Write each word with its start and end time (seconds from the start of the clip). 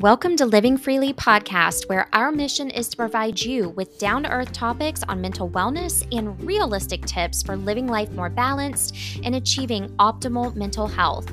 Welcome 0.00 0.36
to 0.36 0.46
Living 0.46 0.78
Freely 0.78 1.12
podcast, 1.12 1.86
where 1.90 2.08
our 2.14 2.32
mission 2.32 2.70
is 2.70 2.88
to 2.88 2.96
provide 2.96 3.38
you 3.38 3.68
with 3.68 3.98
down 3.98 4.22
to 4.22 4.30
earth 4.30 4.50
topics 4.50 5.02
on 5.02 5.20
mental 5.20 5.50
wellness 5.50 6.06
and 6.10 6.42
realistic 6.42 7.04
tips 7.04 7.42
for 7.42 7.54
living 7.54 7.86
life 7.86 8.10
more 8.12 8.30
balanced 8.30 8.96
and 9.24 9.34
achieving 9.34 9.90
optimal 9.98 10.56
mental 10.56 10.86
health. 10.86 11.30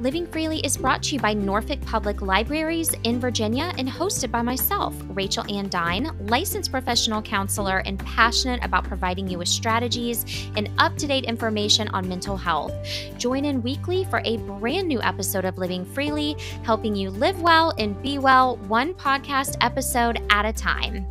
Living 0.00 0.26
Freely 0.26 0.60
is 0.60 0.76
brought 0.76 1.02
to 1.04 1.14
you 1.14 1.18
by 1.18 1.32
Norfolk 1.32 1.80
Public 1.86 2.20
Libraries 2.20 2.92
in 3.04 3.18
Virginia 3.20 3.72
and 3.78 3.88
hosted 3.88 4.30
by 4.30 4.42
myself, 4.42 4.94
Rachel 5.08 5.50
Ann 5.50 5.70
Dine, 5.70 6.10
licensed 6.26 6.70
professional 6.70 7.22
counselor 7.22 7.78
and 7.86 7.98
passionate 8.00 8.62
about 8.62 8.84
providing 8.84 9.28
you 9.28 9.38
with 9.38 9.48
strategies 9.48 10.50
and 10.56 10.68
up 10.76 10.94
to 10.98 11.06
date 11.06 11.24
information 11.24 11.88
on 11.88 12.06
mental 12.06 12.36
health. 12.36 12.74
Join 13.16 13.46
in 13.46 13.62
weekly 13.62 14.04
for 14.04 14.20
a 14.26 14.36
brand 14.36 14.88
new 14.88 15.00
episode 15.00 15.46
of 15.46 15.56
Living 15.56 15.86
Freely, 15.86 16.36
helping 16.64 16.94
you 16.94 17.08
live 17.08 17.40
well 17.40 17.72
and 17.78 17.96
be 18.02 18.09
well, 18.18 18.56
one 18.68 18.94
podcast 18.94 19.56
episode 19.60 20.20
at 20.30 20.44
a 20.44 20.52
time. 20.52 21.06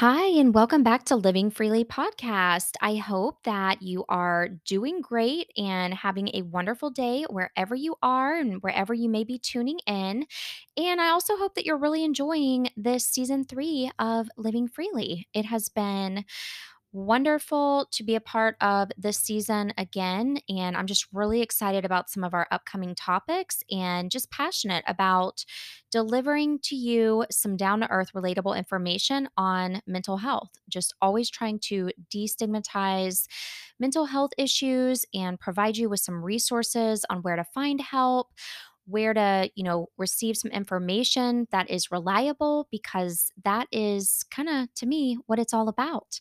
Hi, 0.00 0.26
and 0.26 0.54
welcome 0.54 0.84
back 0.84 1.02
to 1.06 1.16
Living 1.16 1.50
Freely 1.50 1.84
podcast. 1.84 2.74
I 2.80 2.94
hope 2.94 3.42
that 3.42 3.82
you 3.82 4.04
are 4.08 4.46
doing 4.64 5.00
great 5.00 5.50
and 5.56 5.92
having 5.92 6.28
a 6.34 6.42
wonderful 6.42 6.90
day 6.90 7.24
wherever 7.28 7.74
you 7.74 7.96
are 8.00 8.36
and 8.36 8.62
wherever 8.62 8.94
you 8.94 9.08
may 9.08 9.24
be 9.24 9.40
tuning 9.40 9.80
in. 9.88 10.24
And 10.76 11.00
I 11.00 11.08
also 11.08 11.36
hope 11.36 11.56
that 11.56 11.66
you're 11.66 11.76
really 11.76 12.04
enjoying 12.04 12.68
this 12.76 13.08
season 13.08 13.44
three 13.44 13.90
of 13.98 14.28
Living 14.36 14.68
Freely. 14.68 15.26
It 15.34 15.46
has 15.46 15.68
been 15.68 16.24
wonderful 16.92 17.86
to 17.92 18.02
be 18.02 18.14
a 18.14 18.20
part 18.20 18.56
of 18.60 18.90
this 18.96 19.18
season 19.18 19.72
again. 19.76 20.38
And 20.48 20.76
I'm 20.76 20.86
just 20.86 21.06
really 21.12 21.42
excited 21.42 21.84
about 21.84 22.08
some 22.10 22.24
of 22.24 22.34
our 22.34 22.46
upcoming 22.50 22.94
topics 22.94 23.62
and 23.70 24.10
just 24.10 24.30
passionate 24.30 24.84
about 24.86 25.44
delivering 25.90 26.58
to 26.60 26.76
you 26.76 27.24
some 27.30 27.56
down 27.56 27.80
to 27.80 27.90
earth, 27.90 28.12
relatable 28.14 28.56
information 28.56 29.28
on 29.36 29.82
mental 29.86 30.16
health. 30.18 30.50
Just 30.68 30.94
always 31.02 31.30
trying 31.30 31.58
to 31.60 31.90
destigmatize 32.14 33.26
mental 33.78 34.06
health 34.06 34.32
issues 34.38 35.04
and 35.14 35.38
provide 35.38 35.76
you 35.76 35.88
with 35.88 36.00
some 36.00 36.24
resources 36.24 37.04
on 37.10 37.22
where 37.22 37.36
to 37.36 37.44
find 37.44 37.80
help 37.80 38.32
where 38.88 39.14
to, 39.14 39.50
you 39.54 39.64
know, 39.64 39.88
receive 39.98 40.36
some 40.36 40.50
information 40.50 41.46
that 41.50 41.70
is 41.70 41.90
reliable 41.90 42.68
because 42.70 43.30
that 43.44 43.68
is 43.70 44.24
kind 44.30 44.48
of 44.48 44.72
to 44.74 44.86
me 44.86 45.18
what 45.26 45.38
it's 45.38 45.54
all 45.54 45.68
about. 45.68 46.20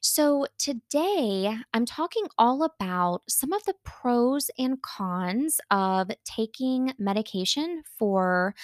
So, 0.00 0.46
today 0.58 1.56
I'm 1.74 1.84
talking 1.84 2.24
all 2.38 2.62
about 2.62 3.22
some 3.28 3.52
of 3.52 3.64
the 3.64 3.74
pros 3.84 4.50
and 4.58 4.80
cons 4.82 5.60
of 5.70 6.10
taking 6.24 6.92
medication 6.98 7.82
for 7.98 8.54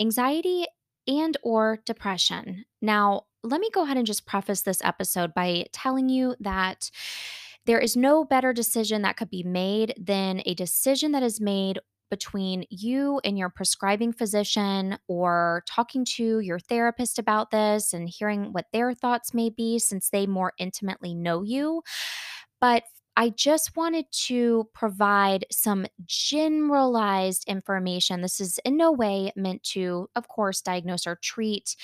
anxiety 0.00 0.66
and 1.06 1.36
or 1.42 1.80
depression. 1.84 2.64
Now, 2.80 3.24
let 3.42 3.60
me 3.60 3.70
go 3.72 3.82
ahead 3.82 3.96
and 3.96 4.06
just 4.06 4.26
preface 4.26 4.62
this 4.62 4.80
episode 4.84 5.34
by 5.34 5.66
telling 5.72 6.08
you 6.08 6.36
that 6.40 6.90
there 7.64 7.78
is 7.78 7.96
no 7.96 8.24
better 8.24 8.52
decision 8.52 9.02
that 9.02 9.16
could 9.16 9.30
be 9.30 9.42
made 9.42 9.94
than 9.98 10.42
a 10.46 10.54
decision 10.54 11.12
that 11.12 11.22
is 11.22 11.40
made 11.40 11.78
between 12.12 12.66
you 12.68 13.22
and 13.24 13.38
your 13.38 13.48
prescribing 13.48 14.12
physician 14.12 14.98
or 15.08 15.64
talking 15.66 16.04
to 16.04 16.40
your 16.40 16.58
therapist 16.58 17.18
about 17.18 17.50
this 17.50 17.94
and 17.94 18.06
hearing 18.06 18.52
what 18.52 18.66
their 18.70 18.92
thoughts 18.92 19.32
may 19.32 19.48
be 19.48 19.78
since 19.78 20.10
they 20.10 20.26
more 20.26 20.52
intimately 20.58 21.14
know 21.14 21.42
you. 21.42 21.82
But 22.60 22.82
I 23.16 23.30
just 23.30 23.76
wanted 23.76 24.04
to 24.26 24.68
provide 24.74 25.46
some 25.50 25.86
generalized 26.04 27.48
information. 27.48 28.20
This 28.20 28.40
is 28.40 28.58
in 28.62 28.76
no 28.76 28.92
way 28.92 29.32
meant 29.34 29.62
to, 29.64 30.10
of 30.14 30.28
course, 30.28 30.60
diagnose 30.60 31.06
or 31.06 31.16
treat 31.16 31.76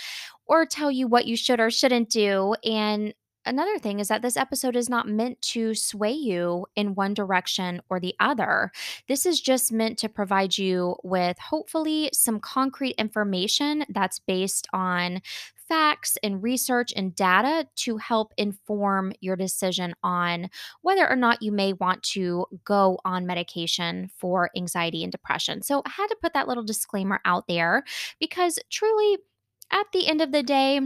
or 0.45 0.67
tell 0.67 0.91
you 0.91 1.09
what 1.09 1.25
you 1.25 1.39
should 1.39 1.59
or 1.59 1.71
shouldn't 1.71 2.11
do. 2.11 2.55
And 2.63 3.15
another 3.49 3.79
thing 3.79 4.01
is 4.01 4.09
that 4.09 4.23
this 4.23 4.37
episode 4.37 4.77
is 4.77 4.89
not 4.89 5.09
meant 5.09 5.41
to 5.43 5.75
sway 5.75 6.13
you 6.13 6.67
in 6.77 6.95
one 6.95 7.15
direction 7.15 7.81
or 7.89 7.99
the 7.99 8.15
other. 8.21 8.71
This 9.09 9.27
is 9.27 9.41
just 9.41 9.73
meant 9.73 9.99
to 9.99 10.09
provide 10.09 10.59
you 10.59 10.97
with 11.03 11.39
hopefully 11.39 12.11
some 12.13 12.41
concrete 12.41 12.95
information 12.99 13.85
that's 13.89 14.19
based 14.19 14.69
on 14.73 15.21
facts 15.69 16.17
and 16.23 16.43
research 16.43 16.93
and 16.97 17.15
data 17.15 17.67
to 17.77 17.99
help 17.99 18.33
inform 18.37 19.13
your 19.21 19.37
decision 19.37 19.95
on 20.03 20.49
whether 20.81 21.09
or 21.09 21.17
not 21.17 21.43
you 21.43 21.53
may 21.53 21.75
want 21.75 22.03
to 22.03 22.47
go 22.65 22.99
on 23.05 23.27
medication 23.27 24.11
for 24.17 24.51
anxiety 24.57 25.03
and 25.03 25.13
depression. 25.13 25.63
So, 25.63 25.83
I 25.85 25.91
had 25.91 26.07
to 26.09 26.17
put 26.23 26.33
that 26.33 26.49
little 26.49 26.65
disclaimer 26.65 27.21
out 27.25 27.47
there 27.49 27.85
because 28.19 28.59
truly, 28.71 29.19
at 29.71 29.87
the 29.93 30.09
end 30.09 30.23
of 30.23 30.33
the 30.33 30.43
day, 30.43 30.81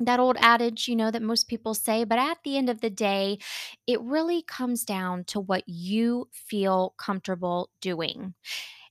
that 0.00 0.20
old 0.20 0.36
adage, 0.40 0.88
you 0.88 0.96
know, 0.96 1.10
that 1.10 1.22
most 1.22 1.48
people 1.48 1.74
say, 1.74 2.04
but 2.04 2.18
at 2.18 2.38
the 2.44 2.56
end 2.56 2.70
of 2.70 2.80
the 2.80 2.90
day, 2.90 3.38
it 3.86 4.00
really 4.00 4.42
comes 4.42 4.84
down 4.84 5.24
to 5.24 5.40
what 5.40 5.64
you 5.66 6.28
feel 6.32 6.94
comfortable 6.98 7.70
doing. 7.80 8.34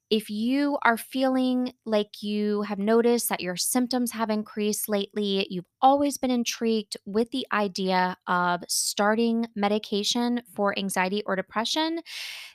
If 0.10 0.30
you 0.30 0.78
are 0.84 0.96
feeling 0.96 1.74
like 1.86 2.24
you 2.24 2.62
have 2.62 2.80
noticed 2.80 3.28
that 3.28 3.42
your 3.42 3.58
symptoms 3.58 4.12
have 4.12 4.30
increased 4.30 4.88
lately, 4.88 5.46
you've 5.50 5.66
always 5.82 6.18
been 6.18 6.32
intrigued 6.32 6.96
with 7.06 7.32
the 7.32 7.46
idea 7.52 8.16
of 8.26 8.64
starting 8.70 9.48
medication 9.56 10.42
for 10.56 10.78
anxiety 10.80 11.24
or 11.26 11.36
depression, 11.36 12.00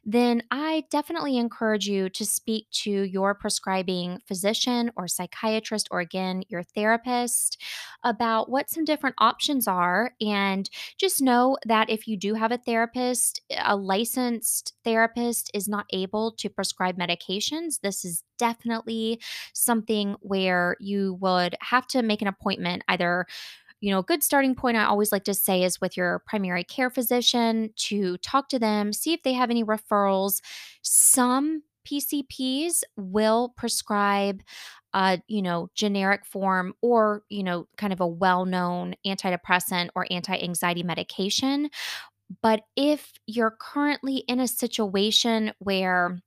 then 0.05 0.43
I 0.51 0.85
definitely 0.91 1.37
encourage 1.37 1.87
you 1.87 2.09
to 2.11 2.25
speak 2.25 2.69
to 2.83 2.91
your 2.91 3.35
prescribing 3.35 4.21
physician 4.27 4.91
or 4.97 5.07
psychiatrist 5.07 5.89
or 5.91 6.01
again, 6.01 6.45
your 6.49 6.63
therapist 6.63 7.61
about 8.03 8.49
what 8.49 8.71
some 8.71 8.85
different 8.85 9.17
options 9.19 9.69
are. 9.69 10.13
And 10.21 10.71
just 10.99 11.21
know 11.21 11.59
that 11.67 11.91
if 11.91 12.09
you 12.09 12.17
do 12.17 12.35
have 12.35 12.51
a 12.51 12.59
therapist, 12.59 13.43
a 13.63 13.77
licensed 13.77 14.73
therapist 14.85 15.51
is 15.53 15.69
not 15.69 15.85
able 15.93 16.33
to 16.39 16.49
prescribe 16.49 16.97
medication 16.97 17.42
medications, 17.43 17.81
this 17.83 18.05
is 18.05 18.23
definitely 18.39 19.21
something 19.53 20.17
where 20.21 20.77
you 20.81 21.15
would 21.21 21.57
have 21.61 21.87
to 21.89 22.03
make 22.03 22.23
an 22.23 22.29
appointment 22.29 22.83
either 22.89 23.27
you 23.81 23.91
know, 23.91 23.99
a 23.99 24.05
good 24.05 24.23
starting 24.23 24.55
point 24.55 24.77
I 24.77 24.85
always 24.85 25.11
like 25.11 25.25
to 25.25 25.35
say 25.35 25.65
is 25.65 25.81
with 25.81 25.97
your 25.97 26.23
primary 26.25 26.63
care 26.63 26.89
physician 26.89 27.71
to 27.79 28.17
talk 28.19 28.49
to 28.51 28.59
them, 28.61 28.93
see 28.93 29.13
if 29.13 29.25
they 29.25 29.33
have 29.33 29.51
any 29.51 29.65
referrals. 29.65 30.41
Some 30.83 31.65
PCPs 31.85 32.85
will 32.97 33.53
prescribe 33.57 34.41
a, 34.95 35.21
you 35.27 35.43
know, 35.43 35.69
generic 35.75 36.25
form 36.25 36.75
or, 36.81 37.25
you 37.29 37.43
know, 37.43 37.67
kind 37.77 37.93
of 37.93 38.01
a 38.01 38.07
well-known 38.07 38.95
antidepressant 39.05 39.89
or 39.97 40.07
anti-anxiety 40.13 40.85
medication. 40.85 41.69
But 42.41 42.61
if 42.77 43.13
you're 43.27 43.57
currently 43.61 44.19
in 44.29 44.39
a 44.39 44.47
situation 44.47 45.53
where 45.59 46.21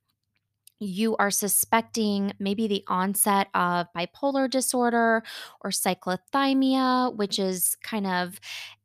you 0.80 1.16
are 1.16 1.30
suspecting 1.30 2.32
maybe 2.38 2.66
the 2.68 2.84
onset 2.88 3.48
of 3.54 3.86
bipolar 3.96 4.48
disorder 4.50 5.22
or 5.62 5.70
cyclothymia, 5.70 7.14
which 7.16 7.38
is 7.38 7.76
kind 7.82 8.06
of 8.06 8.38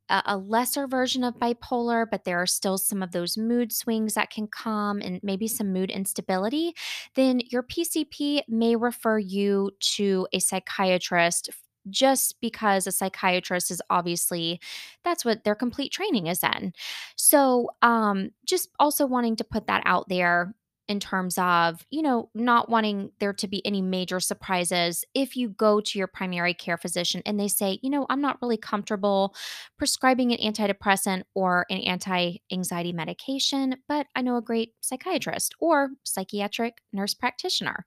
a, 0.09 0.37
lesser 0.37 0.87
version 0.87 1.23
of 1.23 1.35
bipolar, 1.35 2.05
but 2.09 2.25
there 2.25 2.41
are 2.41 2.45
still 2.47 2.77
some 2.77 3.01
of 3.01 3.11
those 3.11 3.37
mood 3.37 3.71
swings 3.71 4.13
that 4.15 4.29
can 4.29 4.47
come 4.47 4.99
and 5.01 5.19
maybe 5.23 5.47
some 5.47 5.71
mood 5.71 5.89
instability, 5.89 6.73
then 7.15 7.41
your 7.49 7.63
PCP 7.63 8.43
may 8.47 8.75
refer 8.75 9.17
you 9.19 9.71
to 9.79 10.27
a 10.33 10.39
psychiatrist 10.39 11.49
just 11.89 12.39
because 12.41 12.85
a 12.85 12.91
psychiatrist 12.91 13.71
is 13.71 13.81
obviously 13.89 14.59
that's 15.03 15.25
what 15.25 15.43
their 15.43 15.55
complete 15.55 15.91
training 15.91 16.27
is 16.27 16.43
in. 16.43 16.73
So, 17.15 17.71
um 17.81 18.31
just 18.45 18.69
also 18.79 19.05
wanting 19.07 19.35
to 19.37 19.43
put 19.43 19.67
that 19.67 19.81
out 19.85 20.07
there 20.09 20.53
in 20.91 20.99
terms 20.99 21.37
of, 21.37 21.85
you 21.89 22.01
know, 22.01 22.29
not 22.35 22.69
wanting 22.69 23.11
there 23.19 23.33
to 23.33 23.47
be 23.47 23.65
any 23.65 23.81
major 23.81 24.19
surprises 24.19 25.05
if 25.15 25.37
you 25.37 25.49
go 25.49 25.79
to 25.79 25.97
your 25.97 26.07
primary 26.07 26.53
care 26.53 26.77
physician 26.77 27.21
and 27.25 27.39
they 27.39 27.47
say, 27.47 27.79
you 27.81 27.89
know, 27.89 28.05
I'm 28.09 28.19
not 28.19 28.37
really 28.41 28.57
comfortable 28.57 29.33
prescribing 29.77 30.33
an 30.33 30.53
antidepressant 30.53 31.23
or 31.33 31.65
an 31.69 31.79
anti 31.79 32.37
anxiety 32.51 32.91
medication, 32.91 33.77
but 33.87 34.05
I 34.15 34.21
know 34.21 34.35
a 34.35 34.41
great 34.41 34.73
psychiatrist 34.81 35.55
or 35.59 35.89
psychiatric 36.03 36.79
nurse 36.91 37.13
practitioner. 37.13 37.85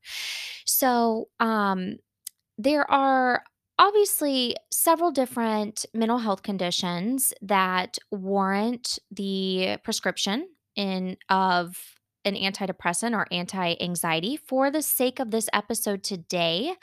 So, 0.65 1.29
um, 1.39 1.99
there 2.57 2.91
are 2.91 3.43
obviously 3.79 4.57
several 4.71 5.11
different 5.11 5.85
mental 5.93 6.19
health 6.19 6.43
conditions 6.43 7.35
that 7.43 7.99
warrant 8.11 8.99
the 9.11 9.79
prescription 9.83 10.49
in 10.77 11.17
of 11.29 11.94
an 12.25 12.35
antidepressant 12.35 13.13
or 13.15 13.27
anti 13.31 13.77
anxiety. 13.81 14.37
For 14.37 14.71
the 14.71 14.83
sake 14.83 15.21
of 15.21 15.31
this 15.31 15.49
episode 15.53 16.03
today, 16.03 16.75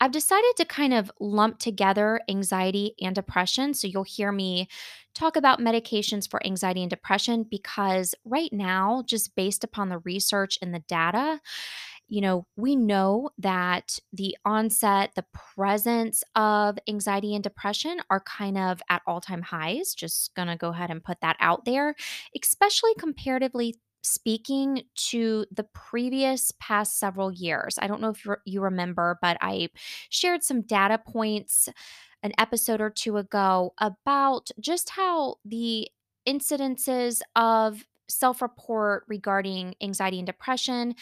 I've 0.00 0.12
decided 0.12 0.56
to 0.56 0.64
kind 0.64 0.94
of 0.94 1.12
lump 1.20 1.58
together 1.58 2.20
anxiety 2.28 2.94
and 3.02 3.14
depression. 3.14 3.74
So 3.74 3.86
you'll 3.86 4.04
hear 4.04 4.32
me 4.32 4.68
talk 5.14 5.36
about 5.36 5.60
medications 5.60 6.28
for 6.28 6.44
anxiety 6.46 6.80
and 6.80 6.88
depression 6.88 7.44
because 7.48 8.14
right 8.24 8.50
now, 8.52 9.02
just 9.06 9.36
based 9.36 9.62
upon 9.62 9.90
the 9.90 9.98
research 9.98 10.58
and 10.62 10.74
the 10.74 10.82
data, 10.88 11.40
you 12.08 12.20
know, 12.20 12.46
we 12.56 12.76
know 12.76 13.30
that 13.38 13.98
the 14.12 14.36
onset, 14.44 15.12
the 15.14 15.24
presence 15.54 16.24
of 16.34 16.78
anxiety 16.88 17.34
and 17.34 17.44
depression 17.44 17.98
are 18.10 18.20
kind 18.20 18.58
of 18.58 18.80
at 18.88 19.02
all 19.06 19.20
time 19.20 19.42
highs. 19.42 19.94
Just 19.94 20.34
gonna 20.34 20.56
go 20.56 20.70
ahead 20.70 20.90
and 20.90 21.04
put 21.04 21.20
that 21.20 21.36
out 21.40 21.64
there, 21.66 21.94
especially 22.42 22.94
comparatively 22.98 23.76
speaking 24.02 24.82
to 24.94 25.44
the 25.50 25.64
previous 25.64 26.52
past 26.58 26.98
several 26.98 27.32
years. 27.32 27.78
I 27.80 27.86
don't 27.86 28.00
know 28.00 28.10
if 28.10 28.26
you 28.44 28.60
remember, 28.60 29.18
but 29.20 29.36
I 29.40 29.68
shared 30.08 30.42
some 30.42 30.62
data 30.62 30.98
points 30.98 31.68
an 32.22 32.32
episode 32.38 32.80
or 32.80 32.90
two 32.90 33.16
ago 33.16 33.74
about 33.78 34.50
just 34.60 34.90
how 34.90 35.36
the 35.44 35.88
incidences 36.26 37.20
of 37.36 37.84
self 38.08 38.42
report 38.42 39.04
regarding 39.08 39.74
anxiety 39.80 40.18
and 40.18 40.26
depression 40.26 40.94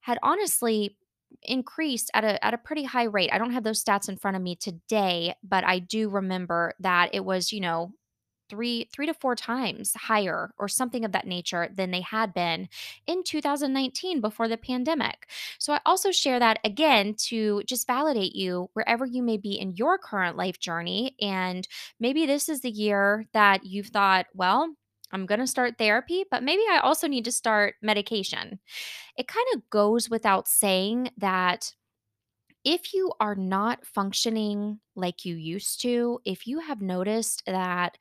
had 0.00 0.18
honestly 0.22 0.96
increased 1.42 2.10
at 2.14 2.24
a 2.24 2.44
at 2.44 2.54
a 2.54 2.58
pretty 2.58 2.84
high 2.84 3.04
rate. 3.04 3.30
I 3.32 3.38
don't 3.38 3.52
have 3.52 3.64
those 3.64 3.82
stats 3.82 4.08
in 4.08 4.16
front 4.16 4.36
of 4.36 4.42
me 4.42 4.56
today, 4.56 5.34
but 5.42 5.64
I 5.64 5.78
do 5.78 6.08
remember 6.10 6.74
that 6.80 7.10
it 7.14 7.24
was, 7.24 7.52
you 7.52 7.60
know, 7.60 7.92
3 8.52 8.90
3 8.92 9.06
to 9.06 9.14
4 9.14 9.34
times 9.34 9.94
higher 9.94 10.52
or 10.58 10.68
something 10.68 11.06
of 11.06 11.12
that 11.12 11.26
nature 11.26 11.70
than 11.74 11.90
they 11.90 12.02
had 12.02 12.34
been 12.34 12.68
in 13.06 13.24
2019 13.24 14.20
before 14.20 14.46
the 14.46 14.58
pandemic. 14.58 15.30
So 15.58 15.72
I 15.72 15.80
also 15.86 16.10
share 16.10 16.38
that 16.38 16.58
again 16.64 17.14
to 17.28 17.62
just 17.64 17.86
validate 17.86 18.36
you 18.36 18.68
wherever 18.74 19.06
you 19.06 19.22
may 19.22 19.38
be 19.38 19.52
in 19.58 19.72
your 19.76 19.96
current 19.96 20.36
life 20.36 20.60
journey 20.60 21.16
and 21.18 21.66
maybe 21.98 22.26
this 22.26 22.50
is 22.50 22.60
the 22.60 22.70
year 22.70 23.24
that 23.32 23.64
you've 23.64 23.86
thought, 23.88 24.26
well, 24.34 24.68
I'm 25.12 25.26
going 25.26 25.40
to 25.40 25.46
start 25.46 25.78
therapy, 25.78 26.24
but 26.30 26.42
maybe 26.42 26.62
I 26.70 26.80
also 26.82 27.06
need 27.06 27.24
to 27.24 27.32
start 27.32 27.74
medication. 27.82 28.58
It 29.16 29.28
kind 29.28 29.46
of 29.54 29.68
goes 29.70 30.10
without 30.10 30.48
saying 30.48 31.10
that 31.18 31.72
if 32.64 32.94
you 32.94 33.12
are 33.20 33.34
not 33.34 33.84
functioning 33.84 34.78
like 34.94 35.24
you 35.24 35.34
used 35.36 35.82
to, 35.82 36.20
if 36.24 36.46
you 36.46 36.60
have 36.60 36.80
noticed 36.80 37.42
that 37.46 37.98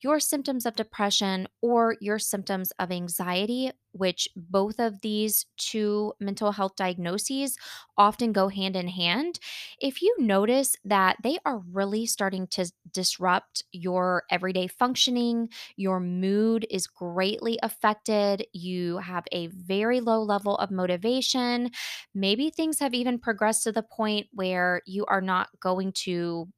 your 0.00 0.20
symptoms 0.20 0.64
of 0.64 0.76
depression 0.76 1.48
or 1.60 1.96
your 2.00 2.18
symptoms 2.18 2.72
of 2.78 2.92
anxiety, 2.92 3.72
which 3.92 4.28
both 4.36 4.78
of 4.78 5.00
these 5.00 5.46
two 5.56 6.12
mental 6.20 6.52
health 6.52 6.76
diagnoses 6.76 7.56
often 7.96 8.32
go 8.32 8.48
hand 8.48 8.76
in 8.76 8.86
hand, 8.88 9.40
if 9.80 10.00
you 10.02 10.14
notice 10.18 10.76
that 10.84 11.16
they 11.22 11.38
are 11.44 11.62
really 11.72 12.06
starting 12.06 12.46
to 12.46 12.70
disrupt 12.92 13.64
your 13.72 14.22
everyday 14.30 14.68
functioning, 14.68 15.48
your 15.76 15.98
mood 15.98 16.66
is 16.70 16.86
greatly 16.86 17.58
affected, 17.62 18.46
you 18.52 18.98
have 18.98 19.24
a 19.32 19.48
very 19.48 20.00
low 20.00 20.22
level 20.22 20.56
of 20.56 20.70
motivation, 20.70 21.70
maybe 22.14 22.50
things 22.50 22.78
have 22.78 22.94
even 22.94 23.18
progressed 23.18 23.64
to 23.64 23.72
the 23.72 23.82
point 23.82 24.26
where 24.32 24.80
you 24.86 25.04
are 25.06 25.20
not 25.20 25.48
going 25.60 25.92
to 25.92 26.48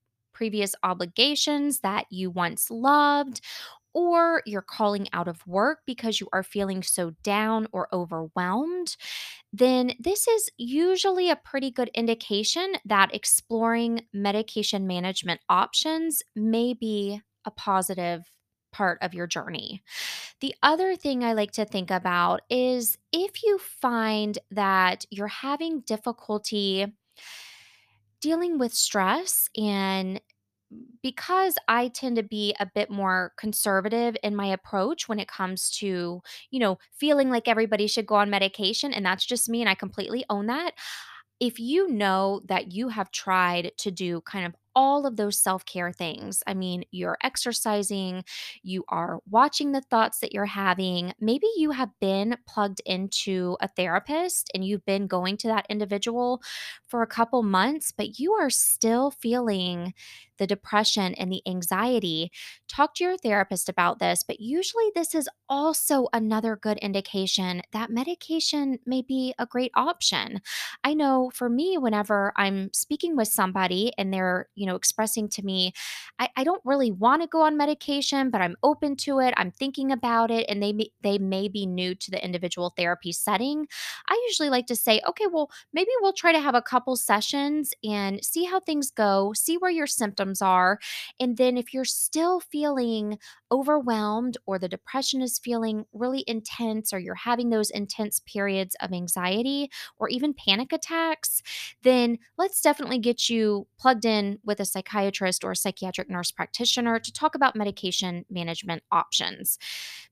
previous 0.41 0.75
obligations 0.83 1.81
that 1.81 2.07
you 2.09 2.31
once 2.31 2.71
loved, 2.71 3.43
or 3.93 4.43
you're 4.47 4.63
calling 4.63 5.07
out 5.13 5.29
of 5.29 5.47
work 5.47 5.81
because 5.87 6.19
you 6.19 6.27
are 6.33 6.43
feeling 6.43 6.83
so 6.83 7.11
down 7.23 7.67
or 7.73 7.89
overwhelmed, 7.93 8.97
then 9.53 9.93
this 10.01 10.27
is 10.27 10.49
usually 10.57 11.29
a 11.29 11.37
pretty 11.37 11.71
good 11.71 11.91
indication 11.93 12.73
that 12.87 13.15
exploring 13.15 14.07
medication 14.15 14.87
management 14.87 15.43
options 15.51 16.23
may 16.35 16.73
be 16.73 17.21
a 17.45 17.51
positive 17.51 18.23
part 18.73 18.97
of 19.03 19.13
your 19.13 19.27
journey. 19.27 19.83
The 20.41 20.55
other 20.63 20.97
thing 20.97 21.23
I 21.23 21.35
like 21.35 21.51
to 21.53 21.67
think 21.67 21.91
about 21.91 22.41
is 22.49 22.97
if 23.13 23.43
you 23.43 23.59
find 23.59 24.39
that 24.53 25.05
you're 25.11 25.27
having 25.27 25.81
difficulty 25.81 26.87
dealing 28.21 28.59
with 28.59 28.75
stress 28.75 29.49
and 29.57 30.21
because 31.03 31.57
I 31.69 31.89
tend 31.89 32.17
to 32.17 32.23
be 32.23 32.55
a 32.61 32.67
bit 32.67 32.91
more 32.91 33.33
conservative 33.37 34.17
in 34.23 34.37
my 34.37 34.47
approach 34.47 35.09
when 35.09 35.19
it 35.19 35.29
comes 35.29 35.71
to, 35.79 36.23
you 36.51 36.61
know, 36.61 36.79
feeling 36.93 37.31
like 37.31 37.49
everybody 37.49 37.87
should 37.89 38.07
go 38.07 38.17
on 38.17 38.31
medication, 38.31 38.93
and 38.93 39.05
that's 39.05 39.25
just 39.25 39.49
me, 39.49 39.61
and 39.63 39.69
I 39.69 39.75
completely 39.75 40.25
own 40.31 40.47
that. 40.47 40.73
If 41.41 41.59
you 41.59 41.89
know 41.89 42.43
that 42.49 42.73
you 42.73 42.89
have 42.89 43.11
tried 43.13 43.73
to 43.79 43.91
do 43.91 44.21
kind 44.23 44.47
of 44.47 44.55
all 44.75 45.07
of 45.07 45.17
those 45.17 45.39
self 45.39 45.65
care 45.65 45.93
things, 45.93 46.43
I 46.47 46.55
mean, 46.55 46.85
you're 46.91 47.19
exercising, 47.23 48.25
you 48.63 48.85
are 48.89 49.21
watching 49.29 49.73
the 49.73 49.81
thoughts 49.81 50.21
that 50.21 50.33
you're 50.33 50.47
having, 50.47 51.13
maybe 51.21 51.47
you 51.57 51.73
have 51.73 51.91
been 52.01 52.37
plugged 52.47 52.81
into 52.87 53.57
a 53.61 53.69
therapist 53.69 54.51
and 54.55 54.65
you've 54.65 54.85
been 54.85 55.07
going 55.07 55.37
to 55.39 55.49
that 55.49 55.67
individual 55.69 56.43
for 56.87 57.03
a 57.03 57.07
couple 57.07 57.43
months, 57.43 57.93
but 57.97 58.19
you 58.19 58.33
are 58.33 58.51
still 58.51 59.11
feeling 59.11 59.95
the 60.41 60.47
depression 60.47 61.15
and 61.15 61.31
the 61.31 61.43
anxiety, 61.47 62.33
talk 62.67 62.95
to 62.95 63.05
your 63.05 63.17
therapist 63.19 63.69
about 63.69 63.99
this. 63.99 64.25
But 64.27 64.41
usually, 64.41 64.91
this 64.95 65.15
is 65.15 65.29
also 65.49 66.09
another 66.13 66.57
good 66.57 66.79
indication 66.79 67.63
that 67.73 67.91
medication 67.91 68.79
may 68.87 69.03
be 69.03 69.35
a 69.39 69.47
great 69.47 69.71
option. 69.75 70.41
I 70.83 70.95
know 70.95 71.31
for 71.35 71.49
me, 71.49 71.77
whenever 71.79 72.33
I'm 72.37 72.71
speaking 72.73 73.17
with 73.17 73.29
somebody 73.29 73.93
and 73.99 74.13
they're, 74.13 74.49
you 74.61 74.67
know, 74.67 74.77
expressing 74.77 75.29
to 75.31 75.43
me, 75.43 75.73
I, 76.19 76.29
I 76.37 76.45
don't 76.45 76.61
really 76.65 76.91
want 76.91 77.23
to 77.23 77.29
go 77.29 77.41
on 77.43 77.57
medication, 77.57 78.31
but 78.31 78.41
I'm 78.43 78.57
open 78.63 78.97
to 78.97 79.19
it. 79.21 79.33
I'm 79.37 79.51
thinking 79.51 79.91
about 79.91 80.31
it, 80.31 80.47
and 80.49 80.63
they 80.63 80.73
may, 80.73 80.91
they 81.03 81.19
may 81.19 81.49
be 81.49 81.67
new 81.67 81.95
to 81.95 82.11
the 82.11 82.23
individual 82.25 82.75
therapy 82.77 83.13
setting. 83.13 83.67
I 84.09 84.23
usually 84.29 84.51
like 84.51 84.67
to 84.67 84.77
say, 84.77 85.01
okay, 85.09 85.27
well, 85.33 85.51
maybe 85.73 85.91
we'll 86.01 86.13
try 86.13 86.33
to 86.33 86.41
have 86.41 86.55
a 86.55 86.63
couple 86.63 86.97
sessions 86.97 87.73
and 87.83 88.23
see 88.25 88.45
how 88.45 88.61
things 88.61 88.91
go, 88.91 89.33
see 89.35 89.57
where 89.57 89.71
your 89.71 89.87
symptoms 89.87 90.43
are, 90.43 90.79
and 91.19 91.37
then 91.37 91.57
if 91.57 91.73
you're 91.73 91.85
still 91.85 92.41
feeling 92.41 93.19
overwhelmed 93.53 94.37
or 94.47 94.59
the 94.59 94.69
depression 94.69 95.23
is 95.23 95.39
feeling 95.39 95.85
really 95.93 96.25
intense 96.27 96.93
or 96.93 96.99
you're 96.99 97.15
having 97.15 97.51
those 97.51 97.71
intense 97.71 98.21
periods 98.21 98.77
of 98.81 98.93
anxiety 98.93 99.71
or 99.99 100.09
even 100.09 100.35
panic 100.35 100.73
attacks, 100.73 101.43
then 101.83 102.19
let's 102.39 102.61
definitely 102.61 102.99
get 102.99 103.29
you 103.29 103.67
plugged 103.79 104.05
in 104.05 104.39
with 104.51 104.59
a 104.59 104.65
psychiatrist 104.65 105.45
or 105.45 105.53
a 105.53 105.57
psychiatric 105.57 106.11
nurse 106.11 106.33
practitioner 106.33 106.99
to 106.99 107.13
talk 107.13 107.37
about 107.37 107.55
medication 107.55 108.25
management 108.29 108.83
options. 108.91 109.59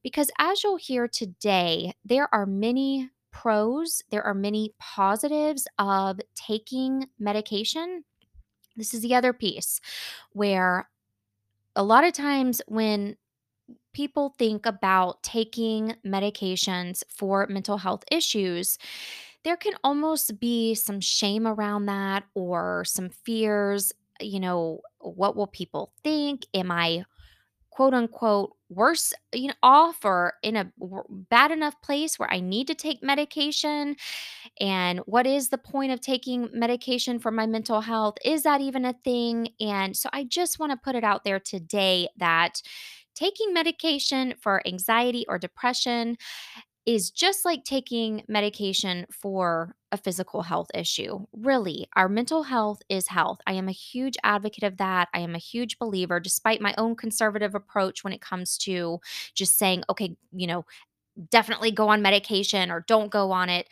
Because 0.00 0.30
as 0.38 0.62
you'll 0.62 0.76
hear 0.76 1.08
today, 1.08 1.92
there 2.04 2.32
are 2.32 2.46
many 2.46 3.10
pros, 3.32 4.00
there 4.12 4.22
are 4.22 4.34
many 4.34 4.74
positives 4.78 5.66
of 5.76 6.20
taking 6.36 7.08
medication. 7.18 8.04
This 8.76 8.94
is 8.94 9.00
the 9.00 9.16
other 9.16 9.32
piece 9.32 9.80
where 10.32 10.88
a 11.74 11.82
lot 11.82 12.04
of 12.04 12.12
times 12.12 12.62
when 12.68 13.16
people 13.92 14.36
think 14.38 14.66
about 14.66 15.20
taking 15.24 15.96
medications 16.06 17.02
for 17.08 17.48
mental 17.48 17.78
health 17.78 18.04
issues, 18.12 18.78
there 19.44 19.56
can 19.56 19.74
almost 19.82 20.38
be 20.40 20.74
some 20.74 21.00
shame 21.00 21.46
around 21.46 21.86
that 21.86 22.24
or 22.34 22.84
some 22.84 23.08
fears. 23.08 23.92
You 24.20 24.40
know, 24.40 24.80
what 25.00 25.36
will 25.36 25.46
people 25.46 25.92
think? 26.02 26.46
Am 26.54 26.70
I 26.70 27.04
quote 27.70 27.94
unquote 27.94 28.56
worse 28.70 29.14
you 29.32 29.48
know 29.48 29.54
off 29.62 30.04
or 30.04 30.34
in 30.42 30.56
a 30.56 30.72
bad 31.08 31.50
enough 31.52 31.80
place 31.82 32.18
where 32.18 32.32
I 32.32 32.40
need 32.40 32.66
to 32.68 32.74
take 32.74 33.02
medication? 33.02 33.96
And 34.60 35.00
what 35.00 35.26
is 35.26 35.48
the 35.48 35.58
point 35.58 35.92
of 35.92 36.00
taking 36.00 36.48
medication 36.52 37.18
for 37.18 37.30
my 37.30 37.46
mental 37.46 37.80
health? 37.82 38.16
Is 38.24 38.42
that 38.44 38.60
even 38.60 38.84
a 38.84 38.94
thing? 39.04 39.50
And 39.60 39.96
so 39.96 40.08
I 40.12 40.24
just 40.24 40.58
want 40.58 40.72
to 40.72 40.78
put 40.78 40.96
it 40.96 41.04
out 41.04 41.24
there 41.24 41.40
today 41.40 42.08
that 42.18 42.62
taking 43.14 43.52
medication 43.52 44.34
for 44.40 44.66
anxiety 44.66 45.24
or 45.28 45.38
depression 45.38 46.16
is 46.86 47.10
just 47.10 47.44
like 47.44 47.64
taking 47.64 48.22
medication 48.28 49.06
for 49.10 49.74
a 49.92 49.96
physical 49.96 50.42
health 50.42 50.68
issue. 50.74 51.26
Really, 51.32 51.86
our 51.96 52.08
mental 52.08 52.42
health 52.44 52.80
is 52.88 53.08
health. 53.08 53.40
I 53.46 53.52
am 53.52 53.68
a 53.68 53.72
huge 53.72 54.16
advocate 54.24 54.64
of 54.64 54.78
that. 54.78 55.08
I 55.14 55.20
am 55.20 55.34
a 55.34 55.38
huge 55.38 55.78
believer, 55.78 56.20
despite 56.20 56.60
my 56.60 56.74
own 56.78 56.96
conservative 56.96 57.54
approach 57.54 58.04
when 58.04 58.12
it 58.12 58.20
comes 58.22 58.56
to 58.58 59.00
just 59.34 59.58
saying, 59.58 59.84
okay, 59.90 60.16
you 60.32 60.46
know, 60.46 60.64
definitely 61.30 61.70
go 61.72 61.88
on 61.88 62.02
medication 62.02 62.70
or 62.70 62.84
don't 62.86 63.10
go 63.10 63.32
on 63.32 63.48
it. 63.48 63.68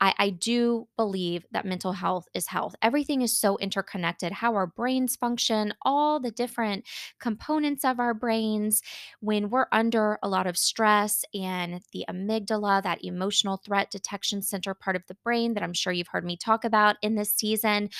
I, 0.00 0.14
I 0.18 0.30
do 0.30 0.88
believe 0.96 1.44
that 1.52 1.64
mental 1.66 1.92
health 1.92 2.26
is 2.34 2.46
health. 2.48 2.74
Everything 2.82 3.22
is 3.22 3.36
so 3.36 3.56
interconnected, 3.58 4.32
how 4.32 4.54
our 4.54 4.66
brains 4.66 5.16
function, 5.16 5.74
all 5.82 6.20
the 6.20 6.30
different 6.30 6.84
components 7.20 7.84
of 7.84 7.98
our 7.98 8.14
brains. 8.14 8.82
When 9.20 9.50
we're 9.50 9.66
under 9.72 10.18
a 10.22 10.28
lot 10.28 10.46
of 10.46 10.56
stress 10.56 11.24
and 11.34 11.80
the 11.92 12.04
amygdala, 12.08 12.82
that 12.82 13.04
emotional 13.04 13.56
threat 13.56 13.90
detection 13.90 14.42
center 14.42 14.74
part 14.74 14.96
of 14.96 15.02
the 15.08 15.16
brain 15.24 15.54
that 15.54 15.62
I'm 15.62 15.72
sure 15.74 15.92
you've 15.92 16.08
heard 16.08 16.24
me 16.24 16.36
talk 16.36 16.64
about 16.64 16.96
in 17.02 17.14
this 17.14 17.32
season, 17.32 17.90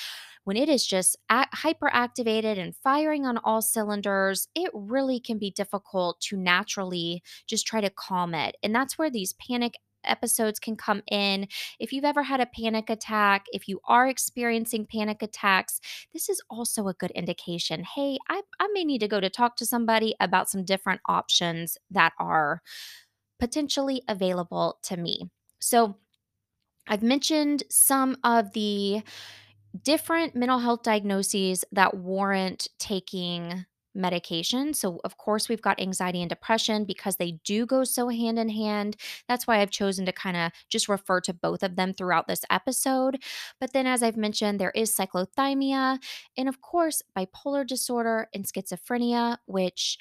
when 0.45 0.57
it 0.57 0.69
is 0.69 0.85
just 0.85 1.17
hyperactivated 1.31 2.57
and 2.57 2.75
firing 2.75 3.25
on 3.25 3.37
all 3.39 3.61
cylinders, 3.61 4.47
it 4.55 4.71
really 4.73 5.19
can 5.19 5.37
be 5.37 5.51
difficult 5.51 6.19
to 6.21 6.37
naturally 6.37 7.21
just 7.45 7.67
try 7.67 7.81
to 7.81 7.89
calm 7.89 8.33
it. 8.33 8.55
And 8.63 8.73
that's 8.73 8.97
where 8.97 9.11
these 9.11 9.33
panic 9.33 9.75
episodes 10.03 10.59
can 10.59 10.75
come 10.75 11.01
in. 11.11 11.47
If 11.79 11.91
you've 11.91 12.05
ever 12.05 12.23
had 12.23 12.39
a 12.39 12.45
panic 12.45 12.89
attack, 12.89 13.45
if 13.51 13.67
you 13.67 13.79
are 13.87 14.07
experiencing 14.07 14.87
panic 14.91 15.21
attacks, 15.21 15.79
this 16.13 16.29
is 16.29 16.41
also 16.49 16.87
a 16.87 16.93
good 16.93 17.11
indication. 17.11 17.83
Hey, 17.83 18.17
I, 18.29 18.41
I 18.59 18.67
may 18.73 18.83
need 18.83 18.99
to 18.99 19.07
go 19.07 19.19
to 19.19 19.29
talk 19.29 19.55
to 19.57 19.65
somebody 19.65 20.15
about 20.19 20.49
some 20.49 20.65
different 20.65 21.01
options 21.05 21.77
that 21.91 22.13
are 22.19 22.61
potentially 23.39 24.01
available 24.07 24.79
to 24.83 24.97
me. 24.97 25.29
So, 25.59 25.97
I've 26.87 27.03
mentioned 27.03 27.63
some 27.69 28.17
of 28.23 28.51
the 28.53 29.03
different 29.83 30.35
mental 30.35 30.59
health 30.59 30.83
diagnoses 30.83 31.63
that 31.71 31.95
warrant 31.95 32.67
taking 32.79 33.65
medication. 33.95 34.73
So, 34.73 34.99
of 35.03 35.17
course, 35.17 35.49
we've 35.49 35.61
got 35.61 35.79
anxiety 35.79 36.21
and 36.21 36.29
depression 36.29 36.85
because 36.85 37.15
they 37.15 37.39
do 37.43 37.65
go 37.65 37.83
so 37.83 38.09
hand 38.09 38.39
in 38.39 38.49
hand. 38.49 38.95
That's 39.27 39.47
why 39.47 39.59
I've 39.59 39.71
chosen 39.71 40.05
to 40.05 40.11
kind 40.11 40.37
of 40.37 40.51
just 40.69 40.89
refer 40.89 41.21
to 41.21 41.33
both 41.33 41.63
of 41.63 41.75
them 41.75 41.93
throughout 41.93 42.27
this 42.27 42.43
episode. 42.49 43.21
But 43.59 43.73
then, 43.73 43.87
as 43.87 44.03
I've 44.03 44.17
mentioned, 44.17 44.59
there 44.59 44.71
is 44.75 44.95
cyclothymia, 44.95 45.99
and 46.37 46.49
of 46.49 46.61
course, 46.61 47.01
bipolar 47.17 47.65
disorder 47.65 48.27
and 48.33 48.45
schizophrenia, 48.45 49.37
which 49.45 49.97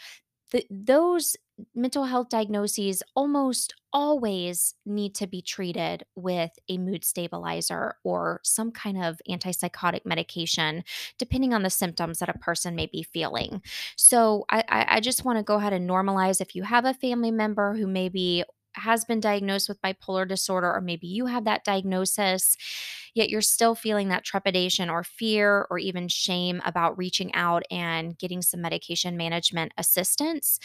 the, 0.51 0.65
those 0.71 1.37
mental 1.75 2.05
health 2.05 2.29
diagnoses 2.29 3.03
almost 3.17 3.75
always 3.93 4.75
need 4.85 5.15
to 5.15 5.27
be 5.27 5.41
treated 5.41 6.05
with 6.15 6.51
a 6.69 6.79
mood 6.79 7.05
stabilizer 7.05 7.95
or 8.05 8.41
some 8.45 8.71
kind 8.71 9.03
of 9.03 9.21
antipsychotic 9.29 10.05
medication, 10.05 10.85
depending 11.19 11.55
on 11.55 11.63
the 11.63 11.71
symptoms 11.71 12.19
that 12.19 12.29
a 12.29 12.39
person 12.39 12.75
may 12.75 12.87
be 12.87 13.03
feeling. 13.03 13.63
So, 13.97 14.45
I, 14.51 14.65
I 14.69 15.01
just 15.01 15.25
want 15.25 15.39
to 15.39 15.43
go 15.43 15.57
ahead 15.57 15.73
and 15.73 15.89
normalize 15.89 16.41
if 16.41 16.55
you 16.55 16.63
have 16.65 16.85
a 16.85 16.95
family 16.95 17.31
member 17.31 17.75
who 17.75 17.87
maybe 17.87 18.45
has 18.75 19.05
been 19.05 19.21
diagnosed 19.21 19.69
with 19.69 19.81
bipolar 19.83 20.27
disorder, 20.29 20.73
or 20.73 20.81
maybe 20.81 21.07
you 21.07 21.27
have 21.27 21.45
that 21.45 21.65
diagnosis, 21.65 22.57
yet 23.15 23.29
you're 23.29 23.41
still 23.41 23.75
feeling 23.75 24.09
that 24.09 24.25
trepidation 24.25 24.89
or 24.89 25.03
fear 25.03 25.67
or 25.71 25.79
even 25.79 26.09
shame 26.09 26.63
about 26.65 26.97
reaching 26.97 27.35
out 27.35 27.63
and 27.71 28.17
getting 28.19 28.43
some 28.43 28.61
medication 28.61 29.17
management 29.17 29.73
assistance 29.77 30.59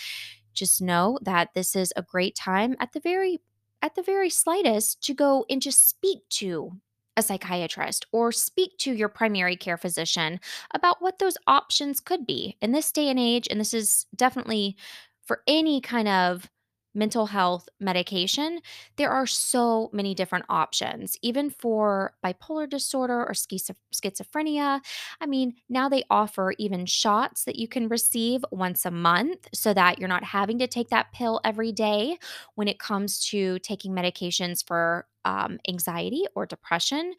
just 0.54 0.82
know 0.82 1.20
that 1.22 1.54
this 1.54 1.76
is 1.76 1.94
a 1.96 2.02
great 2.02 2.36
time 2.36 2.76
at 2.80 2.94
the 2.94 3.00
very 3.00 3.40
at 3.82 3.96
the 3.96 4.04
very 4.04 4.30
slightest 4.30 5.04
to 5.04 5.14
go 5.14 5.46
and 5.50 5.62
just 5.62 5.90
speak 5.90 6.20
to 6.30 6.72
a 7.18 7.22
psychiatrist 7.22 8.06
or 8.12 8.32
speak 8.32 8.78
to 8.78 8.94
your 8.94 9.10
primary 9.10 9.56
care 9.56 9.78
physician 9.78 10.40
about 10.74 11.02
what 11.02 11.20
those 11.20 11.38
options 11.48 12.00
could 12.00 12.26
be. 12.26 12.58
In 12.62 12.72
this 12.72 12.92
day 12.92 13.10
and 13.10 13.20
age 13.20 13.48
and 13.52 13.60
this 13.60 13.74
is 13.74 14.06
definitely 14.16 14.78
for 15.26 15.42
any 15.48 15.82
kind 15.82 16.08
of 16.08 16.50
mental 16.94 17.28
health 17.28 17.68
medication, 17.80 18.60
there 18.98 19.10
are 19.12 19.26
so 19.26 19.90
many 19.94 20.14
different 20.14 20.46
options. 20.50 21.18
Even 21.22 21.50
for 21.50 22.14
bipolar 22.24 22.70
disorder 22.70 23.20
or 23.20 23.34
schizophrenia, 23.34 24.80
I 25.20 25.26
mean, 25.26 25.56
now 25.70 25.90
they 25.90 26.04
offer 26.10 26.54
even 26.58 26.86
shots 26.86 27.46
that 27.46 27.56
you 27.56 27.68
can 27.68 27.88
receive 27.88 28.46
once 28.52 28.86
a 28.86 28.92
month 28.92 29.48
so 29.54 29.74
that 29.74 30.00
you're 30.00 30.08
not 30.08 30.24
having 30.24 30.60
to 30.60 30.68
take 30.68 30.90
that 30.90 31.12
pill 31.14 31.42
every 31.44 31.72
day 31.72 32.18
when 32.56 32.68
it 32.68 32.80
comes 32.80 33.26
to 33.28 33.60
taking 33.60 33.94
medications 33.94 34.66
for 34.66 35.08
um, 35.26 35.60
anxiety 35.68 36.26
or 36.36 36.46
depression. 36.46 37.14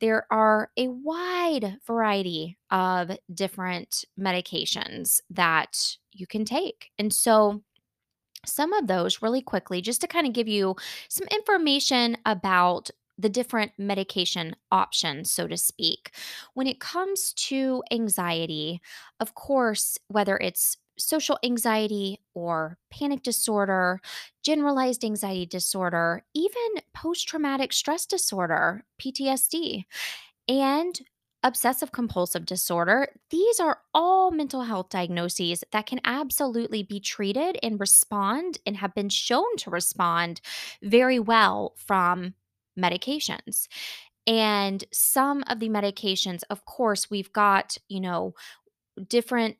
There 0.00 0.26
are 0.30 0.70
a 0.76 0.88
wide 0.88 1.78
variety 1.86 2.56
of 2.70 3.10
different 3.32 4.04
medications 4.18 5.20
that 5.30 5.96
you 6.12 6.26
can 6.26 6.44
take. 6.44 6.90
And 6.98 7.12
so, 7.12 7.62
some 8.46 8.72
of 8.72 8.86
those 8.86 9.22
really 9.22 9.42
quickly, 9.42 9.80
just 9.80 10.00
to 10.00 10.06
kind 10.06 10.26
of 10.26 10.32
give 10.32 10.48
you 10.48 10.76
some 11.08 11.28
information 11.28 12.16
about 12.24 12.90
the 13.18 13.28
different 13.28 13.72
medication 13.78 14.56
options, 14.72 15.30
so 15.30 15.46
to 15.46 15.56
speak. 15.56 16.12
When 16.54 16.66
it 16.66 16.80
comes 16.80 17.34
to 17.34 17.82
anxiety, 17.90 18.80
of 19.20 19.34
course, 19.34 19.98
whether 20.08 20.38
it's 20.38 20.78
social 20.98 21.38
anxiety 21.44 22.18
or 22.34 22.78
panic 22.90 23.22
disorder, 23.22 24.00
generalized 24.42 25.04
anxiety 25.04 25.46
disorder, 25.46 26.22
even 26.34 26.82
post 26.94 27.28
traumatic 27.28 27.72
stress 27.72 28.06
disorder, 28.06 28.84
PTSD, 28.98 29.84
and 30.48 31.00
obsessive 31.42 31.92
compulsive 31.92 32.44
disorder, 32.44 33.08
these 33.30 33.60
are 33.60 33.80
all 33.94 34.30
mental 34.30 34.62
health 34.62 34.90
diagnoses 34.90 35.64
that 35.72 35.86
can 35.86 36.00
absolutely 36.04 36.82
be 36.82 37.00
treated 37.00 37.58
and 37.62 37.80
respond 37.80 38.58
and 38.66 38.76
have 38.76 38.94
been 38.94 39.08
shown 39.08 39.56
to 39.58 39.70
respond 39.70 40.40
very 40.82 41.18
well 41.18 41.74
from 41.76 42.34
medications. 42.78 43.68
And 44.26 44.84
some 44.92 45.42
of 45.46 45.60
the 45.60 45.68
medications, 45.68 46.42
of 46.50 46.64
course, 46.64 47.10
we've 47.10 47.32
got, 47.32 47.78
you 47.88 48.00
know, 48.00 48.34
different 49.08 49.56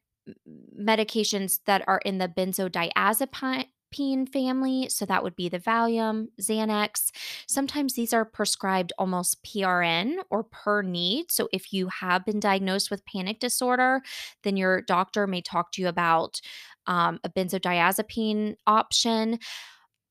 medications 0.78 1.60
that 1.64 1.82
are 1.86 2.00
in 2.04 2.18
the 2.18 2.28
benzodiazepine 2.28 3.66
family. 3.92 4.88
So 4.88 5.04
that 5.06 5.22
would 5.22 5.36
be 5.36 5.48
the 5.48 5.58
Valium, 5.58 6.28
Xanax. 6.40 7.10
Sometimes 7.46 7.94
these 7.94 8.12
are 8.12 8.24
prescribed 8.24 8.92
almost 8.98 9.42
PRN 9.44 10.18
or 10.30 10.44
per 10.44 10.82
need. 10.82 11.30
So 11.30 11.48
if 11.52 11.72
you 11.72 11.88
have 11.88 12.24
been 12.24 12.40
diagnosed 12.40 12.90
with 12.90 13.04
panic 13.04 13.40
disorder, 13.40 14.02
then 14.42 14.56
your 14.56 14.82
doctor 14.82 15.26
may 15.26 15.40
talk 15.40 15.72
to 15.72 15.82
you 15.82 15.88
about 15.88 16.40
um, 16.86 17.20
a 17.24 17.28
benzodiazepine 17.28 18.56
option. 18.66 19.38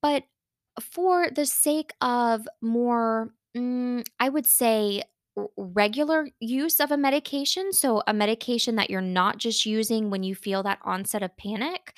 But 0.01 0.23
for 0.81 1.29
the 1.29 1.45
sake 1.45 1.91
of 2.01 2.47
more, 2.61 3.33
mm, 3.55 4.05
I 4.19 4.29
would 4.29 4.45
say, 4.45 5.03
regular 5.57 6.29
use 6.39 6.79
of 6.79 6.91
a 6.91 6.97
medication, 6.97 7.71
so 7.71 8.03
a 8.07 8.13
medication 8.13 8.75
that 8.75 8.89
you're 8.89 9.01
not 9.01 9.37
just 9.37 9.65
using 9.65 10.09
when 10.09 10.23
you 10.23 10.35
feel 10.35 10.63
that 10.63 10.79
onset 10.83 11.23
of 11.23 11.35
panic, 11.37 11.97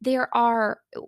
there 0.00 0.34
are 0.34 0.80
uh, 0.96 1.00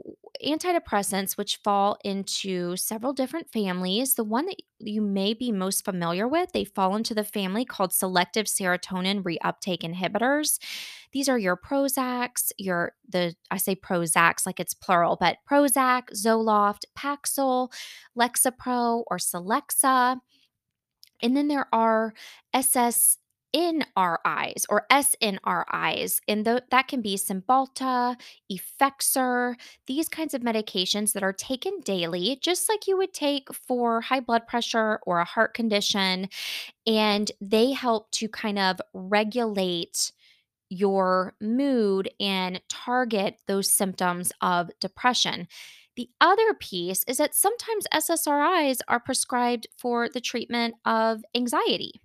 antidepressants 0.44 1.36
which 1.36 1.58
fall 1.64 1.98
into 2.04 2.76
several 2.76 3.12
different 3.12 3.50
families. 3.50 4.14
The 4.14 4.24
one 4.24 4.46
that 4.46 4.56
you 4.78 5.02
may 5.02 5.34
be 5.34 5.52
most 5.52 5.84
familiar 5.84 6.28
with, 6.28 6.52
they 6.52 6.64
fall 6.64 6.96
into 6.96 7.14
the 7.14 7.24
family 7.24 7.64
called 7.64 7.92
selective 7.92 8.46
serotonin 8.46 9.22
reuptake 9.22 9.82
inhibitors. 9.82 10.58
These 11.12 11.28
are 11.28 11.38
your 11.38 11.56
Prozacs, 11.56 12.52
your 12.56 12.92
the 13.08 13.34
I 13.50 13.56
say 13.56 13.74
Prozacs 13.74 14.46
like 14.46 14.60
it's 14.60 14.74
plural, 14.74 15.16
but 15.18 15.38
Prozac, 15.50 16.10
Zoloft, 16.12 16.84
Paxil, 16.96 17.72
Lexapro 18.16 19.04
or 19.06 19.18
Celexa. 19.18 20.18
And 21.22 21.36
then 21.36 21.48
there 21.48 21.66
are 21.72 22.14
SS 22.54 23.18
NRIs 23.58 24.64
or 24.68 24.86
SNRIs, 24.90 26.20
and 26.28 26.44
th- 26.44 26.62
that 26.70 26.86
can 26.86 27.02
be 27.02 27.16
Cymbalta, 27.16 28.14
Effexor, 28.50 29.56
these 29.86 30.08
kinds 30.08 30.32
of 30.32 30.42
medications 30.42 31.12
that 31.12 31.24
are 31.24 31.32
taken 31.32 31.80
daily, 31.80 32.38
just 32.40 32.68
like 32.68 32.86
you 32.86 32.96
would 32.96 33.12
take 33.12 33.52
for 33.52 34.00
high 34.00 34.20
blood 34.20 34.46
pressure 34.46 35.00
or 35.04 35.18
a 35.18 35.24
heart 35.24 35.54
condition. 35.54 36.28
And 36.86 37.32
they 37.40 37.72
help 37.72 38.12
to 38.12 38.28
kind 38.28 38.60
of 38.60 38.80
regulate 38.94 40.12
your 40.70 41.34
mood 41.40 42.10
and 42.20 42.60
target 42.68 43.40
those 43.48 43.70
symptoms 43.70 44.32
of 44.40 44.70
depression. 44.80 45.48
The 45.96 46.08
other 46.20 46.54
piece 46.54 47.02
is 47.08 47.16
that 47.16 47.34
sometimes 47.34 47.86
SSRIs 47.92 48.80
are 48.86 49.00
prescribed 49.00 49.66
for 49.76 50.08
the 50.08 50.20
treatment 50.20 50.76
of 50.84 51.24
anxiety. 51.34 52.00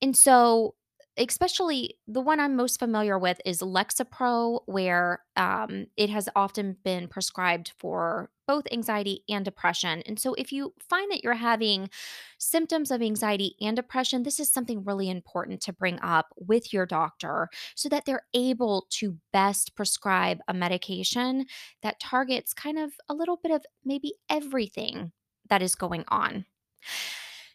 And 0.00 0.16
so, 0.16 0.74
especially 1.18 1.96
the 2.06 2.20
one 2.20 2.40
I'm 2.40 2.56
most 2.56 2.78
familiar 2.78 3.18
with 3.18 3.40
is 3.44 3.60
Lexapro, 3.60 4.60
where 4.66 5.20
um, 5.36 5.86
it 5.96 6.10
has 6.10 6.28
often 6.36 6.76
been 6.84 7.08
prescribed 7.08 7.72
for 7.78 8.30
both 8.46 8.64
anxiety 8.72 9.22
and 9.28 9.44
depression. 9.44 10.02
And 10.06 10.18
so, 10.18 10.34
if 10.34 10.52
you 10.52 10.72
find 10.88 11.10
that 11.10 11.22
you're 11.22 11.34
having 11.34 11.90
symptoms 12.38 12.90
of 12.90 13.02
anxiety 13.02 13.56
and 13.60 13.76
depression, 13.76 14.22
this 14.22 14.40
is 14.40 14.50
something 14.50 14.84
really 14.84 15.10
important 15.10 15.60
to 15.62 15.72
bring 15.72 15.98
up 16.00 16.32
with 16.36 16.72
your 16.72 16.86
doctor 16.86 17.48
so 17.74 17.88
that 17.88 18.04
they're 18.06 18.26
able 18.34 18.86
to 18.90 19.18
best 19.32 19.74
prescribe 19.74 20.38
a 20.48 20.54
medication 20.54 21.46
that 21.82 22.00
targets 22.00 22.54
kind 22.54 22.78
of 22.78 22.92
a 23.08 23.14
little 23.14 23.36
bit 23.42 23.52
of 23.52 23.64
maybe 23.84 24.14
everything 24.30 25.12
that 25.50 25.62
is 25.62 25.74
going 25.74 26.04
on. 26.08 26.46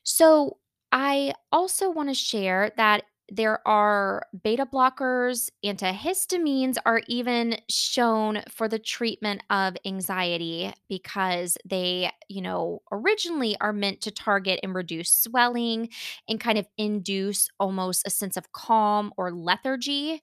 So, 0.03 0.58
I 0.91 1.34
also 1.51 1.89
want 1.89 2.10
to 2.10 2.15
share 2.15 2.72
that 2.77 3.03
there 3.36 3.68
are 3.68 4.28
beta 4.44 4.63
blockers, 4.63 5.50
antihistamines 5.66 6.78
are 6.86 7.02
even 7.08 7.58
shown 7.68 8.44
for 8.48 8.68
the 8.68 8.78
treatment 8.78 9.42
of 9.50 9.75
anxiety 9.86 10.72
because 10.88 11.58
they, 11.66 12.12
you 12.30 12.42
know, 12.44 12.84
originally 12.92 13.58
are 13.60 13.74
meant 13.74 14.02
to 14.02 14.12
target 14.12 14.60
and 14.62 14.75
reduce 14.75 15.12
swelling 15.12 15.90
and 16.30 16.40
kind 16.40 16.60
of 16.60 16.68
induce 16.78 17.50
almost 17.60 18.06
a 18.06 18.12
sense 18.12 18.38
of 18.38 18.52
calm 18.52 19.12
or 19.18 19.32
lethargy. 19.32 20.22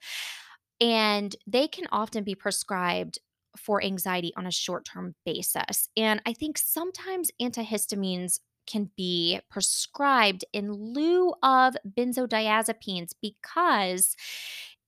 And 0.81 1.35
they 1.49 1.67
can 1.67 1.87
often 1.91 2.23
be 2.23 2.37
prescribed 2.37 3.19
for 3.57 3.83
anxiety 3.83 4.33
on 4.37 4.47
a 4.47 4.53
short 4.53 4.85
term 4.85 5.17
basis. 5.27 5.89
And 5.97 6.23
I 6.27 6.33
think 6.33 6.59
sometimes 6.59 7.33
antihistamines 7.43 8.39
can 8.67 8.91
be 8.97 9.41
prescribed 9.51 10.45
in 10.53 10.73
lieu 10.73 11.33
of 11.43 11.77
benzodiazepines 11.97 13.13
because 13.21 14.17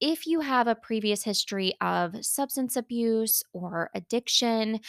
if 0.03 0.27
you 0.27 0.41
have 0.41 0.67
a 0.67 0.75
previous 0.75 1.23
history 1.23 1.75
of 1.81 2.25
substance 2.25 2.75
abuse 2.75 3.45
or 3.53 3.89
addiction, 3.95 4.81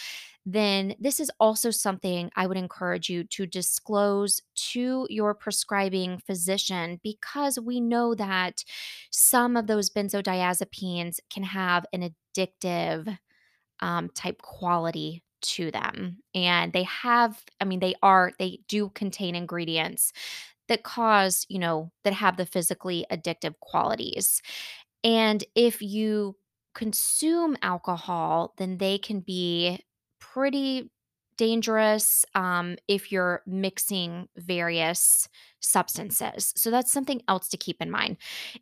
then 0.44 0.96
this 1.00 1.20
is 1.20 1.32
also 1.40 1.70
something 1.70 2.32
I 2.36 2.48
would 2.48 2.58
encourage 2.58 3.10
you 3.10 3.24
to 3.25 3.46
disclose 3.46 4.42
to 4.72 5.06
your 5.12 5.36
prescribing 5.36 6.18
physician 6.25 7.00
because 7.04 7.60
we 7.60 7.80
know 7.80 8.16
that 8.16 8.63
some 9.12 9.56
of 9.56 9.68
those 9.68 9.92
benzodiazepines 9.92 11.20
can 11.30 11.44
have 11.44 11.86
an 11.94 12.12
addictive 12.36 13.20
um, 13.82 14.10
type 14.10 14.42
quality 14.42 15.23
to 15.44 15.72
them. 15.72 16.18
And 16.36 16.74
they 16.74 16.84
have, 16.84 17.44
I 17.62 17.66
mean, 17.66 17.80
they 17.80 17.96
are, 18.02 18.32
they 18.40 18.60
do 18.68 18.90
contain 18.96 19.36
ingredients 19.36 20.12
that 20.70 20.84
cause, 20.84 21.46
you 21.50 21.60
know, 21.60 21.92
that 22.04 22.14
have 22.14 22.38
the 22.38 22.46
physically 22.46 23.06
addictive 23.12 23.56
qualities. 23.60 24.42
And 25.04 25.44
if 25.56 25.82
you 25.82 26.38
consume 26.74 27.58
alcohol, 27.62 28.54
then 28.58 28.78
they 28.78 28.98
can 28.98 29.20
be 29.20 29.80
pretty 30.20 30.90
dangerous 31.38 32.25
um, 32.36 32.78
if 32.88 33.12
you're 33.12 33.42
mixing 33.46 34.28
various 34.38 35.28
substances. 35.60 36.54
So 36.56 36.70
that's 36.70 36.92
something 36.92 37.22
else 37.28 37.48
to 37.50 37.58
keep 37.58 37.82
in 37.82 37.90
mind. 37.90 38.18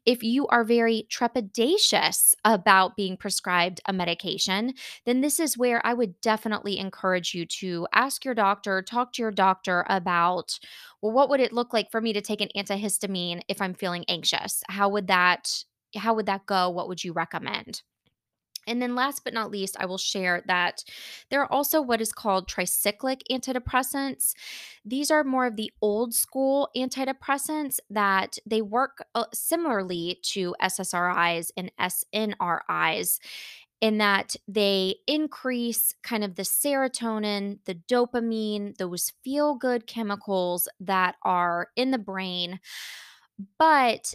If 0.06 0.24
you 0.24 0.48
are 0.48 0.64
very 0.64 1.08
trepidatious 1.10 2.34
about 2.46 2.96
being 2.96 3.18
prescribed 3.18 3.82
a 3.88 3.94
medication, 3.94 4.74
then 5.06 5.22
this 5.22 5.40
is 5.40 5.58
where 5.58 5.86
I 5.86 5.94
would 5.94 6.20
definitely 6.22 6.78
encourage 6.78 7.34
you 7.34 7.46
to 7.48 7.88
ask 7.94 8.24
your 8.24 8.36
doctor, 8.36 8.82
talk 8.82 9.14
to 9.14 9.22
your 9.22 9.32
doctor 9.32 9.86
about, 9.90 10.60
well, 11.02 11.12
what 11.12 11.30
would 11.30 11.40
it 11.40 11.54
look 11.54 11.74
like 11.74 11.92
for 11.92 12.02
me 12.02 12.14
to 12.14 12.22
take 12.22 12.42
an 12.42 12.50
antihistamine 12.56 13.42
if 13.48 13.62
I'm 13.62 13.74
feeling 13.74 14.06
anxious? 14.08 14.64
How 14.70 14.90
would 14.90 15.08
that 15.08 15.64
how 15.98 16.14
would 16.14 16.28
that 16.28 16.46
go? 16.46 16.70
What 16.70 16.88
would 16.88 17.04
you 17.04 17.12
recommend? 17.12 17.82
And 18.68 18.82
then, 18.82 18.96
last 18.96 19.24
but 19.24 19.34
not 19.34 19.52
least, 19.52 19.76
I 19.80 19.86
will 19.86 19.98
share 19.98 20.44
that 20.48 20.84
there 21.30 21.42
are 21.42 21.52
also 21.52 21.82
what 21.82 22.02
is 22.02 22.14
called 22.14 22.48
tricyclic 22.48 23.22
antidepressants. 23.32 24.34
These 24.86 25.10
are 25.10 25.24
more 25.24 25.48
of 25.48 25.56
the 25.56 25.72
old 25.82 26.14
school 26.14 26.70
antidepressants 26.76 27.80
that 27.90 28.38
they 28.46 28.62
work 28.62 29.06
uh, 29.16 29.26
similarly 29.34 30.20
to 30.24 30.56
SSRIs 30.62 31.52
and 31.58 31.72
SNRIs 31.80 33.20
in 33.82 33.98
that 33.98 34.36
they 34.48 34.96
increase 35.08 35.94
kind 36.04 36.24
of 36.24 36.36
the 36.36 36.44
serotonin, 36.44 37.58
the 37.66 37.74
dopamine, 37.74 38.78
those 38.78 39.12
feel 39.24 39.56
good 39.56 39.88
chemicals 39.88 40.68
that 40.80 41.16
are 41.24 41.70
in 41.76 41.90
the 41.90 41.98
brain. 41.98 42.60
But 43.58 44.14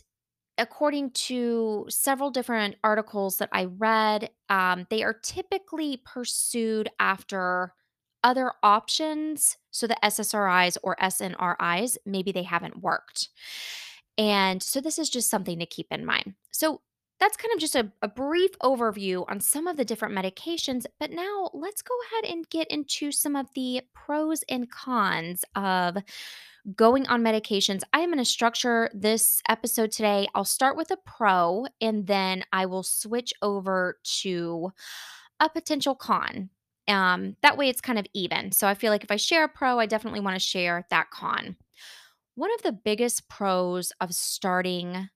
according 0.58 1.10
to 1.10 1.86
several 1.88 2.30
different 2.30 2.76
articles 2.82 3.36
that 3.38 3.48
I 3.52 3.66
read, 3.66 4.30
um, 4.48 4.86
they 4.90 5.02
are 5.02 5.12
typically 5.12 6.02
pursued 6.04 6.88
after 6.98 7.75
other 8.25 8.52
options. 8.62 9.56
So 9.70 9.86
the 9.86 9.96
SSRIs 10.02 10.78
or 10.82 10.96
SNRIs, 10.96 11.96
maybe 12.04 12.32
they 12.32 12.42
haven't 12.42 12.82
worked. 12.82 13.28
And 14.18 14.62
so 14.62 14.80
this 14.80 14.98
is 14.98 15.10
just 15.10 15.30
something 15.30 15.58
to 15.58 15.66
keep 15.66 15.88
in 15.90 16.04
mind. 16.04 16.34
So 16.50 16.80
that's 17.18 17.37
kind 17.37 17.52
of 17.54 17.61
just 17.61 17.75
a, 17.75 17.90
a 18.02 18.08
brief 18.08 18.50
overview 18.62 19.25
on 19.28 19.40
some 19.40 19.66
of 19.66 19.76
the 19.76 19.85
different 19.85 20.14
medications. 20.14 20.85
But 21.00 21.11
now 21.11 21.50
let's 21.54 21.82
go 21.82 21.94
ahead 22.12 22.30
and 22.30 22.49
get 22.50 22.68
into 22.68 23.11
some 23.12 23.37
of 23.37 23.46
the 23.54 23.82
pros 23.94 24.43
and 24.49 24.71
cons 24.71 25.45
of 25.54 25.97
going 26.75 27.06
on 27.06 27.23
medications. 27.23 27.82
I 27.93 28.00
am 28.00 28.10
going 28.10 28.19
to 28.19 28.25
structure 28.25 28.90
this 28.93 29.40
episode 29.49 29.93
today. 29.93 30.26
I'll 30.34 30.45
start 30.45 30.76
with 30.76 30.90
a 30.90 30.97
pro 30.97 31.67
and 31.80 32.06
then 32.06 32.45
I 32.52 32.67
will 32.67 32.82
switch 32.82 33.32
over 33.40 33.99
to 34.21 34.73
a 35.38 35.49
potential 35.49 35.95
con. 35.95 36.50
Um, 36.88 37.36
that 37.43 37.56
way 37.56 37.69
it's 37.69 37.80
kind 37.80 37.99
of 37.99 38.06
even. 38.14 38.52
So 38.52 38.67
I 38.67 38.75
feel 38.75 38.90
like 38.93 39.04
if 39.04 39.10
I 39.10 39.17
share 39.17 39.45
a 39.45 39.49
pro, 39.49 39.78
I 39.78 39.86
definitely 39.86 40.21
want 40.21 40.36
to 40.36 40.40
share 40.40 40.86
that 40.90 41.10
con. 41.10 41.56
One 42.34 42.52
of 42.54 42.62
the 42.62 42.73
biggest 42.73 43.28
pros 43.28 43.93
of 44.00 44.14
starting 44.14 45.08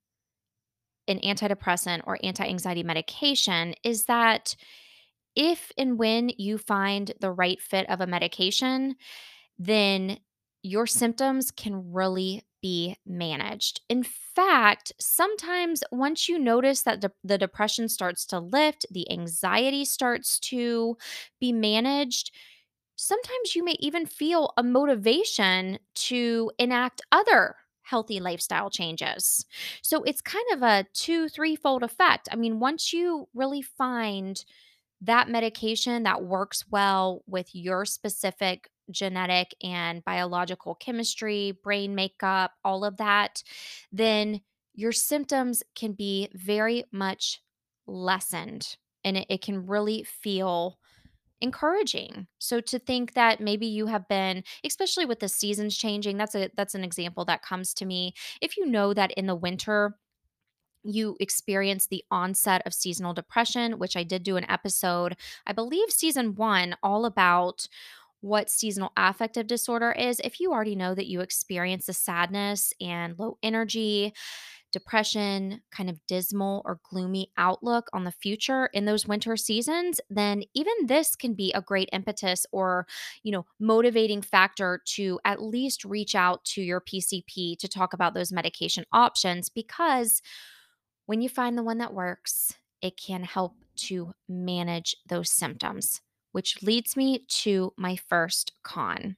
an 1.11 1.20
antidepressant 1.20 2.03
or 2.07 2.18
anti 2.23 2.44
anxiety 2.44 2.83
medication 2.83 3.75
is 3.85 4.05
that 4.05 4.55
if 5.37 5.70
and 5.79 5.99
when 5.99 6.31
you 6.38 6.59
find 6.59 7.12
the 7.20 7.31
right 7.31 7.61
fit 7.61 7.88
of 7.88 8.01
a 8.01 8.07
medication, 8.07 8.96
then 9.59 10.18
your 10.62 10.87
symptoms 10.87 11.51
can 11.51 11.92
really 11.92 12.42
be 12.62 12.96
managed. 13.07 13.81
In 13.88 14.03
fact, 14.03 14.92
sometimes 15.01 15.83
once 15.90 16.29
you 16.29 16.38
notice 16.38 16.83
that 16.83 17.01
de- 17.01 17.12
the 17.25 17.38
depression 17.38 17.88
starts 17.88 18.27
to 18.27 18.38
lift, 18.38 18.85
the 18.90 19.11
anxiety 19.11 19.85
starts 19.85 20.38
to 20.40 20.96
be 21.40 21.53
managed, 21.53 22.33
sometimes 22.96 23.57
you 23.57 23.64
may 23.64 23.77
even 23.81 24.05
feel 24.05 24.53
a 24.59 24.62
motivation 24.62 25.79
to 25.94 26.51
enact 26.59 27.01
other 27.11 27.57
healthy 27.90 28.20
lifestyle 28.20 28.70
changes. 28.70 29.44
So 29.83 30.03
it's 30.05 30.20
kind 30.22 30.46
of 30.53 30.62
a 30.62 30.87
two, 30.94 31.29
threefold 31.29 31.83
effect. 31.83 32.29
I 32.31 32.37
mean, 32.37 32.61
once 32.61 32.92
you 32.92 33.29
really 33.35 33.62
find 33.62 34.42
that 35.00 35.29
medication 35.29 36.05
that 36.05 36.22
works 36.24 36.64
well 36.70 37.22
with 37.26 37.55
your 37.55 37.85
specific 37.85 38.68
genetic 38.90 39.55
and 39.62 40.05
biological 40.05 40.74
chemistry, 40.74 41.59
brain 41.64 41.94
makeup, 41.94 42.53
all 42.64 42.85
of 42.85 42.96
that, 42.98 43.42
then 43.92 44.40
your 44.74 44.92
symptoms 44.92 45.62
can 45.74 45.92
be 45.92 46.29
very 46.35 46.85
much 46.92 47.40
lessened 47.87 48.76
and 49.05 49.16
it, 49.16 49.26
it 49.29 49.42
can 49.42 49.66
really 49.66 50.05
feel 50.05 50.79
encouraging. 51.40 52.26
So 52.38 52.61
to 52.61 52.79
think 52.79 53.14
that 53.14 53.40
maybe 53.40 53.66
you 53.66 53.87
have 53.87 54.09
been 54.09 54.44
especially 54.64 55.07
with 55.07 55.20
the 55.20 55.29
seasons 55.29 55.76
changing, 55.76 56.16
that's 56.18 56.35
a 56.35 56.50
that's 56.57 56.74
an 56.74 56.85
example 56.85 57.24
that 57.26 57.42
comes 57.42 57.74
to 57.74 57.87
me. 57.87 58.14
If 58.40 58.57
you 58.57 58.66
know 58.66 58.94
that 58.94 59.12
in 59.12 59.26
the 59.26 59.35
winter 59.37 59.96
you 60.85 61.16
experience 61.20 61.87
the 61.87 62.05
onset 62.11 62.62
of 62.66 62.74
seasonal 62.74 63.14
depression, 63.14 63.79
which 63.79 63.96
I 63.96 64.03
did 64.03 64.22
do 64.22 64.37
an 64.37 64.50
episode, 64.50 65.16
I 65.46 65.53
believe 65.53 65.90
season 65.90 66.35
1 66.37 66.76
all 66.83 67.05
about 67.05 67.68
what 68.22 68.50
seasonal 68.50 68.92
affective 68.96 69.46
disorder 69.46 69.92
is. 69.92 70.20
If 70.24 70.40
you 70.40 70.53
already 70.53 70.76
know 70.76 70.94
that 70.94 71.07
you 71.07 71.20
experience 71.20 71.87
the 71.87 71.94
sadness 71.94 72.72
and 72.81 73.18
low 73.18 73.38
energy, 73.42 74.14
depression, 74.72 75.62
kind 75.70 75.90
of 75.90 76.04
dismal 76.06 76.62
or 76.64 76.80
gloomy 76.88 77.33
outlook 77.37 77.88
on 77.92 78.04
the 78.04 78.12
future 78.12 78.66
in 78.72 78.85
those 78.85 79.06
winter 79.06 79.37
seasons, 79.37 80.00
then 80.11 80.42
even 80.54 80.72
this 80.87 81.16
can 81.16 81.35
be 81.35 81.52
a 81.52 81.61
great 81.62 81.88
impetus 81.92 82.46
or, 82.52 82.87
you 83.22 83.33
know, 83.33 83.46
motivating 83.59 84.22
factor 84.22 84.80
to 84.85 85.18
at 85.24 85.42
least 85.42 85.85
reach 85.85 86.14
out 86.14 86.44
to 86.44 86.62
your 86.62 86.80
PCP 86.80 87.56
to 87.56 87.68
talk 87.68 87.92
about 87.92 88.14
those 88.14 88.33
medication 88.33 88.85
options 88.92 89.48
because 89.48 90.22
when 91.06 91.20
you 91.22 91.28
find 91.28 91.56
the 91.59 91.62
one 91.62 91.78
that 91.78 91.94
works, 91.94 92.54
it 92.83 92.96
can 93.00 93.24
help 93.24 93.54
to 93.76 94.12
manage 94.28 94.96
those 95.09 95.30
symptoms, 95.30 96.00
which 96.33 96.62
leads 96.62 96.96
me 96.96 97.24
to 97.28 97.72
my 97.76 97.96
first 97.96 98.52
con. 98.62 99.16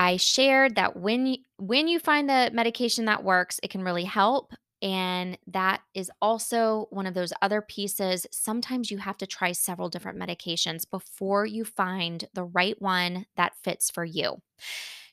I 0.00 0.16
shared 0.16 0.76
that 0.76 0.96
when 0.96 1.26
you, 1.26 1.36
when 1.58 1.86
you 1.86 1.98
find 2.00 2.26
the 2.26 2.50
medication 2.54 3.04
that 3.04 3.22
works, 3.22 3.60
it 3.62 3.68
can 3.70 3.82
really 3.82 4.04
help. 4.04 4.54
And 4.80 5.36
that 5.48 5.82
is 5.94 6.10
also 6.22 6.86
one 6.88 7.06
of 7.06 7.12
those 7.12 7.34
other 7.42 7.60
pieces. 7.60 8.26
Sometimes 8.32 8.90
you 8.90 8.96
have 8.96 9.18
to 9.18 9.26
try 9.26 9.52
several 9.52 9.90
different 9.90 10.18
medications 10.18 10.90
before 10.90 11.44
you 11.44 11.66
find 11.66 12.24
the 12.32 12.44
right 12.44 12.80
one 12.80 13.26
that 13.36 13.52
fits 13.62 13.90
for 13.90 14.02
you. 14.02 14.40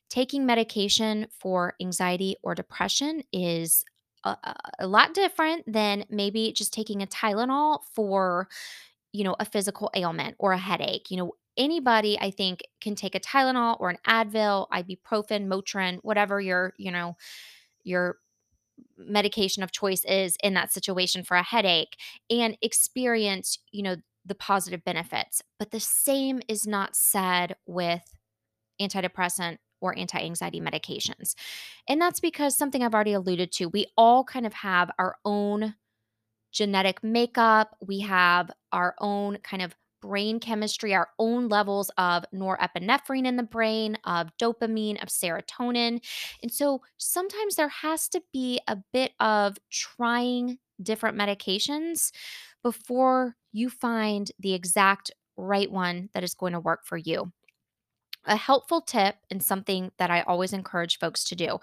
Taking 0.09 0.45
medication 0.45 1.27
for 1.37 1.73
anxiety 1.81 2.37
or 2.41 2.55
depression 2.55 3.23
is 3.33 3.83
a, 4.23 4.37
a 4.79 4.87
lot 4.87 5.13
different 5.13 5.65
than 5.67 6.05
maybe 6.09 6.53
just 6.53 6.71
taking 6.71 7.01
a 7.01 7.07
Tylenol 7.07 7.79
for, 7.93 8.47
you 9.11 9.25
know, 9.25 9.35
a 9.37 9.43
physical 9.43 9.91
ailment 9.93 10.35
or 10.39 10.53
a 10.53 10.57
headache. 10.57 11.11
You 11.11 11.17
know, 11.17 11.31
anybody 11.57 12.17
I 12.19 12.31
think 12.31 12.61
can 12.81 12.95
take 12.95 13.15
a 13.15 13.19
Tylenol 13.19 13.79
or 13.79 13.89
an 13.89 13.97
Advil, 14.07 14.67
ibuprofen, 14.69 15.47
Motrin, 15.47 15.99
whatever 16.01 16.39
your, 16.39 16.73
you 16.77 16.91
know, 16.91 17.15
your 17.83 18.17
medication 18.97 19.63
of 19.63 19.71
choice 19.71 20.03
is 20.05 20.37
in 20.43 20.53
that 20.53 20.71
situation 20.71 21.23
for 21.23 21.35
a 21.37 21.43
headache 21.43 21.97
and 22.29 22.57
experience, 22.61 23.59
you 23.71 23.83
know, 23.83 23.95
the 24.25 24.35
positive 24.35 24.83
benefits. 24.83 25.41
But 25.57 25.71
the 25.71 25.79
same 25.79 26.41
is 26.47 26.67
not 26.67 26.95
said 26.95 27.55
with 27.65 28.01
antidepressant 28.81 29.57
or 29.81 29.97
anti 29.97 30.19
anxiety 30.19 30.59
medications. 30.59 31.35
And 31.87 32.01
that's 32.01 32.19
because 32.19 32.57
something 32.57 32.83
I've 32.83 32.93
already 32.93 33.13
alluded 33.13 33.51
to, 33.53 33.67
we 33.67 33.87
all 33.95 34.23
kind 34.23 34.45
of 34.45 34.53
have 34.53 34.91
our 34.99 35.17
own 35.23 35.75
genetic 36.51 37.03
makeup, 37.03 37.75
we 37.85 38.01
have 38.01 38.51
our 38.71 38.95
own 38.99 39.37
kind 39.43 39.61
of 39.61 39.75
brain 40.07 40.39
chemistry, 40.39 40.93
our 40.93 41.09
own 41.19 41.49
levels 41.49 41.91
of 41.97 42.23
norepinephrine 42.33 43.25
in 43.25 43.35
the 43.35 43.43
brain, 43.43 43.97
of 44.05 44.29
dopamine, 44.41 45.01
of 45.01 45.09
serotonin. 45.09 46.01
And 46.41 46.51
so 46.51 46.81
sometimes 46.97 47.55
there 47.55 47.67
has 47.69 48.07
to 48.09 48.21
be 48.31 48.61
a 48.67 48.77
bit 48.93 49.11
of 49.19 49.57
trying 49.69 50.59
different 50.81 51.17
medications 51.17 52.11
before 52.63 53.35
you 53.51 53.69
find 53.69 54.31
the 54.39 54.53
exact 54.53 55.11
right 55.35 55.71
one 55.71 56.09
that 56.13 56.23
is 56.23 56.33
going 56.33 56.53
to 56.53 56.59
work 56.59 56.85
for 56.85 56.97
you. 56.97 57.31
A 58.27 58.35
helpful 58.35 58.81
tip 58.81 59.15
and 59.31 59.41
something 59.41 59.91
that 59.97 60.11
I 60.11 60.21
always 60.21 60.53
encourage 60.53 60.99
folks 60.99 61.23
to 61.25 61.35
do. 61.35 61.59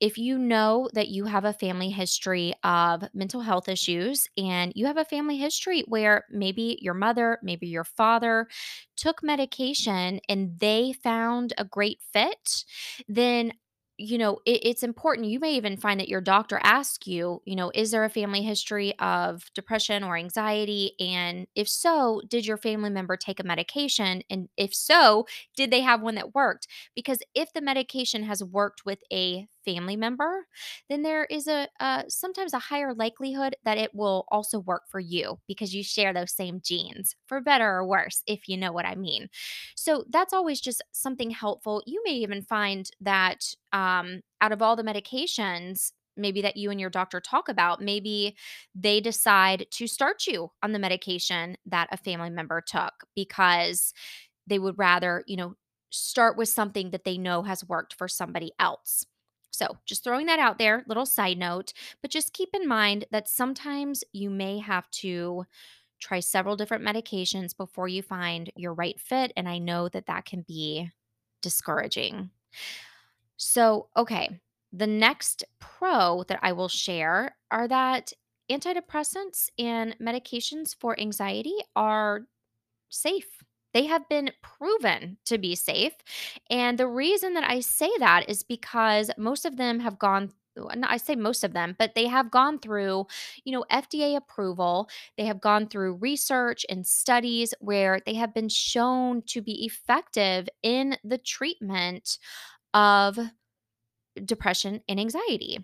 If 0.00 0.18
you 0.18 0.38
know 0.38 0.88
that 0.94 1.08
you 1.08 1.26
have 1.26 1.44
a 1.44 1.52
family 1.52 1.90
history 1.90 2.54
of 2.64 3.04
mental 3.14 3.42
health 3.42 3.68
issues 3.68 4.28
and 4.36 4.72
you 4.74 4.86
have 4.86 4.96
a 4.96 5.04
family 5.04 5.38
history 5.38 5.84
where 5.88 6.24
maybe 6.30 6.78
your 6.80 6.94
mother, 6.94 7.38
maybe 7.42 7.68
your 7.68 7.84
father 7.84 8.48
took 8.96 9.22
medication 9.22 10.20
and 10.28 10.58
they 10.58 10.92
found 10.92 11.52
a 11.58 11.64
great 11.64 12.00
fit, 12.12 12.64
then 13.08 13.52
you 14.00 14.18
know 14.18 14.38
it, 14.46 14.60
it's 14.64 14.82
important 14.82 15.28
you 15.28 15.38
may 15.38 15.54
even 15.54 15.76
find 15.76 16.00
that 16.00 16.08
your 16.08 16.20
doctor 16.20 16.58
asks 16.62 17.06
you 17.06 17.42
you 17.44 17.54
know 17.54 17.70
is 17.74 17.90
there 17.90 18.04
a 18.04 18.10
family 18.10 18.42
history 18.42 18.94
of 18.98 19.44
depression 19.54 20.02
or 20.04 20.16
anxiety? 20.16 20.92
And 21.00 21.46
if 21.54 21.68
so 21.68 22.22
did 22.28 22.46
your 22.46 22.56
family 22.56 22.90
member 22.90 23.16
take 23.16 23.40
a 23.40 23.44
medication? 23.44 24.22
And 24.30 24.48
if 24.56 24.74
so 24.74 25.26
did 25.56 25.70
they 25.70 25.80
have 25.82 26.02
one 26.02 26.14
that 26.16 26.34
worked? 26.34 26.66
Because 26.94 27.20
if 27.34 27.52
the 27.52 27.60
medication 27.60 28.24
has 28.24 28.42
worked 28.42 28.84
with 28.84 29.00
a 29.12 29.46
family 29.64 29.96
member, 29.96 30.46
then 30.88 31.02
there 31.02 31.24
is 31.26 31.46
a 31.46 31.68
uh, 31.80 32.02
sometimes 32.08 32.52
a 32.54 32.58
higher 32.58 32.94
likelihood 32.94 33.56
that 33.64 33.78
it 33.78 33.94
will 33.94 34.24
also 34.30 34.58
work 34.60 34.82
for 34.88 35.00
you 35.00 35.38
because 35.46 35.74
you 35.74 35.82
share 35.82 36.12
those 36.12 36.32
same 36.32 36.60
genes, 36.64 37.16
for 37.26 37.40
better 37.40 37.68
or 37.68 37.86
worse, 37.86 38.22
if 38.26 38.48
you 38.48 38.56
know 38.56 38.72
what 38.72 38.86
I 38.86 38.94
mean. 38.94 39.28
So 39.76 40.04
that's 40.10 40.32
always 40.32 40.60
just 40.60 40.82
something 40.92 41.30
helpful. 41.30 41.82
You 41.86 42.02
may 42.04 42.12
even 42.12 42.42
find 42.42 42.88
that 43.00 43.54
um, 43.72 44.20
out 44.40 44.52
of 44.52 44.62
all 44.62 44.76
the 44.76 44.82
medications, 44.82 45.92
maybe 46.16 46.42
that 46.42 46.56
you 46.56 46.70
and 46.70 46.80
your 46.80 46.90
doctor 46.90 47.20
talk 47.20 47.48
about, 47.48 47.80
maybe 47.80 48.36
they 48.74 49.00
decide 49.00 49.66
to 49.72 49.86
start 49.86 50.26
you 50.26 50.50
on 50.62 50.72
the 50.72 50.78
medication 50.78 51.56
that 51.66 51.88
a 51.92 51.96
family 51.96 52.30
member 52.30 52.60
took 52.60 52.92
because 53.14 53.92
they 54.46 54.58
would 54.58 54.78
rather, 54.78 55.24
you 55.26 55.36
know, 55.36 55.54
start 55.90 56.36
with 56.36 56.48
something 56.48 56.90
that 56.90 57.04
they 57.04 57.18
know 57.18 57.42
has 57.42 57.64
worked 57.68 57.94
for 57.94 58.08
somebody 58.08 58.52
else. 58.58 59.04
So, 59.60 59.76
just 59.84 60.02
throwing 60.02 60.24
that 60.24 60.38
out 60.38 60.56
there, 60.56 60.84
little 60.88 61.04
side 61.04 61.36
note, 61.36 61.74
but 62.00 62.10
just 62.10 62.32
keep 62.32 62.48
in 62.54 62.66
mind 62.66 63.04
that 63.10 63.28
sometimes 63.28 64.02
you 64.10 64.30
may 64.30 64.58
have 64.58 64.90
to 64.92 65.44
try 66.00 66.20
several 66.20 66.56
different 66.56 66.82
medications 66.84 67.54
before 67.54 67.86
you 67.86 68.02
find 68.02 68.50
your 68.56 68.72
right 68.72 68.98
fit. 68.98 69.32
And 69.36 69.46
I 69.46 69.58
know 69.58 69.90
that 69.90 70.06
that 70.06 70.24
can 70.24 70.42
be 70.48 70.90
discouraging. 71.42 72.30
So, 73.36 73.88
okay, 73.96 74.40
the 74.72 74.86
next 74.86 75.44
pro 75.58 76.24
that 76.28 76.38
I 76.42 76.52
will 76.52 76.68
share 76.68 77.36
are 77.50 77.66
that 77.68 78.12
antidepressants 78.50 79.48
and 79.58 79.96
medications 79.98 80.74
for 80.74 80.98
anxiety 80.98 81.56
are 81.74 82.22
safe. 82.90 83.42
They 83.72 83.86
have 83.86 84.08
been 84.08 84.30
proven 84.42 85.18
to 85.26 85.38
be 85.38 85.54
safe. 85.54 85.92
And 86.50 86.78
the 86.78 86.86
reason 86.88 87.34
that 87.34 87.48
I 87.48 87.60
say 87.60 87.90
that 87.98 88.28
is 88.28 88.42
because 88.42 89.10
most 89.16 89.44
of 89.44 89.56
them 89.56 89.80
have 89.80 89.98
gone 89.98 90.32
I 90.82 90.96
say 90.96 91.14
most 91.14 91.44
of 91.44 91.52
them, 91.52 91.76
but 91.78 91.94
they 91.94 92.06
have 92.06 92.30
gone 92.30 92.58
through, 92.58 93.06
you 93.44 93.52
know, 93.52 93.64
FDA 93.70 94.16
approval. 94.16 94.88
They 95.16 95.24
have 95.24 95.40
gone 95.40 95.68
through 95.68 95.94
research 95.94 96.66
and 96.68 96.86
studies 96.86 97.54
where 97.60 98.00
they 98.04 98.14
have 98.14 98.34
been 98.34 98.48
shown 98.48 99.22
to 99.28 99.40
be 99.40 99.64
effective 99.64 100.48
in 100.62 100.96
the 101.04 101.18
treatment 101.18 102.18
of 102.74 103.18
depression 104.24 104.80
and 104.88 105.00
anxiety. 105.00 105.58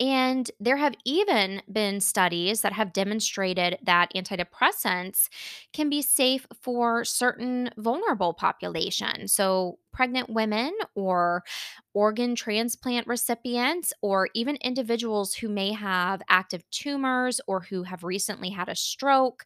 And 0.00 0.48
there 0.60 0.76
have 0.76 0.94
even 1.04 1.60
been 1.72 2.00
studies 2.00 2.60
that 2.60 2.72
have 2.72 2.92
demonstrated 2.92 3.78
that 3.82 4.12
antidepressants 4.14 5.28
can 5.72 5.90
be 5.90 6.02
safe 6.02 6.46
for 6.62 7.04
certain 7.04 7.70
vulnerable 7.76 8.32
populations. 8.32 9.32
So, 9.32 9.78
pregnant 9.92 10.30
women 10.30 10.72
or 10.94 11.42
organ 11.94 12.36
transplant 12.36 13.08
recipients, 13.08 13.92
or 14.00 14.28
even 14.34 14.54
individuals 14.56 15.34
who 15.34 15.48
may 15.48 15.72
have 15.72 16.22
active 16.28 16.62
tumors 16.70 17.40
or 17.48 17.62
who 17.62 17.82
have 17.82 18.04
recently 18.04 18.50
had 18.50 18.68
a 18.68 18.76
stroke, 18.76 19.44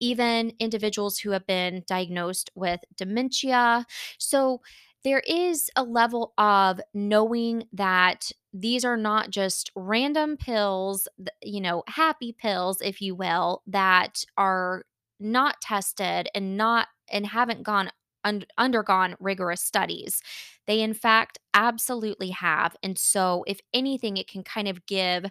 even 0.00 0.52
individuals 0.58 1.18
who 1.18 1.30
have 1.30 1.46
been 1.46 1.84
diagnosed 1.86 2.50
with 2.54 2.80
dementia. 2.96 3.86
So, 4.18 4.60
there 5.04 5.22
is 5.26 5.68
a 5.74 5.82
level 5.82 6.32
of 6.38 6.80
knowing 6.94 7.64
that 7.72 8.30
these 8.52 8.84
are 8.84 8.96
not 8.96 9.30
just 9.30 9.70
random 9.74 10.36
pills, 10.36 11.08
you 11.42 11.60
know, 11.60 11.82
happy 11.88 12.32
pills, 12.32 12.80
if 12.82 13.00
you 13.00 13.14
will, 13.14 13.62
that 13.66 14.24
are 14.36 14.84
not 15.18 15.60
tested 15.60 16.28
and 16.34 16.56
not 16.56 16.88
and 17.10 17.26
haven't 17.26 17.62
gone 17.62 17.90
un- 18.24 18.44
undergone 18.58 19.16
rigorous 19.20 19.62
studies. 19.62 20.20
They 20.66 20.80
in 20.80 20.94
fact 20.94 21.38
absolutely 21.54 22.30
have. 22.30 22.76
And 22.82 22.98
so 22.98 23.44
if 23.46 23.60
anything 23.72 24.16
it 24.16 24.28
can 24.28 24.42
kind 24.42 24.68
of 24.68 24.86
give 24.86 25.24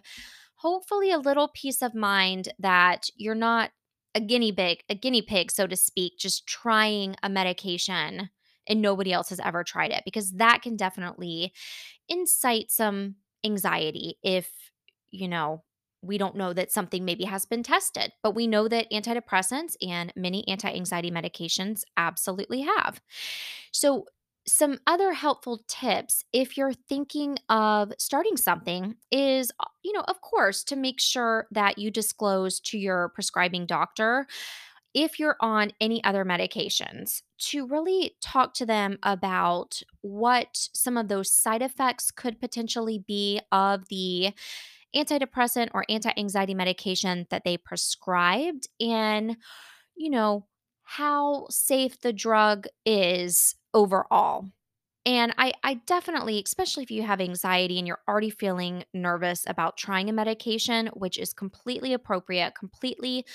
hopefully 0.56 1.10
a 1.10 1.18
little 1.18 1.48
peace 1.48 1.82
of 1.82 1.94
mind 1.94 2.48
that 2.58 3.08
you're 3.16 3.34
not 3.34 3.70
a 4.14 4.20
guinea 4.20 4.52
pig, 4.52 4.82
a 4.88 4.94
guinea 4.94 5.22
pig 5.22 5.50
so 5.50 5.66
to 5.66 5.76
speak, 5.76 6.18
just 6.18 6.46
trying 6.46 7.16
a 7.22 7.28
medication 7.28 8.30
and 8.66 8.80
nobody 8.82 9.12
else 9.12 9.30
has 9.30 9.40
ever 9.40 9.64
tried 9.64 9.90
it 9.90 10.02
because 10.04 10.32
that 10.32 10.62
can 10.62 10.76
definitely 10.76 11.52
incite 12.08 12.70
some 12.70 13.16
anxiety 13.44 14.18
if, 14.22 14.50
you 15.10 15.28
know, 15.28 15.62
we 16.02 16.18
don't 16.18 16.36
know 16.36 16.52
that 16.52 16.72
something 16.72 17.04
maybe 17.04 17.24
has 17.24 17.46
been 17.46 17.62
tested, 17.62 18.12
but 18.22 18.34
we 18.34 18.46
know 18.46 18.66
that 18.68 18.90
antidepressants 18.90 19.76
and 19.86 20.12
many 20.16 20.46
anti 20.48 20.68
anxiety 20.68 21.10
medications 21.10 21.82
absolutely 21.96 22.62
have. 22.62 23.00
So, 23.70 24.06
some 24.44 24.80
other 24.88 25.12
helpful 25.12 25.62
tips 25.68 26.24
if 26.32 26.56
you're 26.56 26.72
thinking 26.72 27.38
of 27.48 27.92
starting 27.96 28.36
something 28.36 28.96
is, 29.12 29.52
uh, 29.60 29.64
you 29.84 29.92
know, 29.92 30.02
of 30.08 30.20
course, 30.20 30.64
to 30.64 30.74
make 30.74 30.98
sure 30.98 31.46
that 31.52 31.78
you 31.78 31.92
disclose 31.92 32.58
to 32.58 32.76
your 32.76 33.10
prescribing 33.10 33.66
doctor 33.66 34.26
if 34.94 35.18
you're 35.18 35.36
on 35.40 35.72
any 35.80 36.02
other 36.04 36.24
medications, 36.24 37.22
to 37.38 37.66
really 37.66 38.16
talk 38.20 38.54
to 38.54 38.66
them 38.66 38.98
about 39.02 39.82
what 40.02 40.68
some 40.74 40.96
of 40.96 41.08
those 41.08 41.30
side 41.30 41.62
effects 41.62 42.10
could 42.10 42.40
potentially 42.40 42.98
be 43.06 43.40
of 43.50 43.88
the 43.88 44.32
antidepressant 44.94 45.70
or 45.74 45.84
anti 45.88 46.12
anxiety 46.16 46.54
medication 46.54 47.26
that 47.30 47.44
they 47.44 47.56
prescribed, 47.56 48.68
and, 48.80 49.36
you 49.96 50.10
know, 50.10 50.46
how 50.84 51.46
safe 51.50 52.00
the 52.00 52.12
drug 52.12 52.66
is 52.84 53.54
overall. 53.74 54.46
And 55.04 55.34
I, 55.36 55.52
I 55.64 55.74
definitely, 55.86 56.40
especially 56.44 56.84
if 56.84 56.90
you 56.90 57.02
have 57.02 57.20
anxiety 57.20 57.78
and 57.78 57.88
you're 57.88 58.02
already 58.08 58.30
feeling 58.30 58.84
nervous 58.94 59.44
about 59.48 59.76
trying 59.76 60.08
a 60.08 60.12
medication, 60.12 60.88
which 60.94 61.18
is 61.18 61.32
completely 61.32 61.92
appropriate, 61.92 62.54
completely 62.54 63.26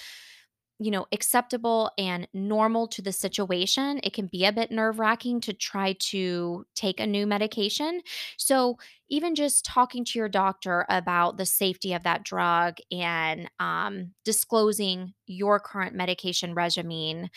you 0.79 0.91
know, 0.91 1.07
acceptable 1.11 1.91
and 1.97 2.27
normal 2.33 2.87
to 2.87 3.01
the 3.01 3.11
situation. 3.11 3.99
It 4.03 4.13
can 4.13 4.27
be 4.27 4.45
a 4.45 4.51
bit 4.51 4.69
nerve 4.69 4.99
wracking 4.99 5.41
to 5.41 5.53
try 5.53 5.93
to 5.99 6.65
take 6.75 6.99
a 6.99 7.07
new 7.07 7.25
medication. 7.25 8.01
So, 8.37 8.77
even 9.09 9.35
just 9.35 9.65
talking 9.65 10.03
to 10.05 10.19
your 10.19 10.29
doctor 10.29 10.85
about 10.89 11.37
the 11.37 11.45
safety 11.45 11.93
of 11.93 12.03
that 12.03 12.23
drug 12.23 12.77
and 12.91 13.49
um, 13.59 14.11
disclosing 14.25 15.13
your 15.25 15.59
current 15.59 15.95
medication 15.95 16.53
regimen 16.53 17.29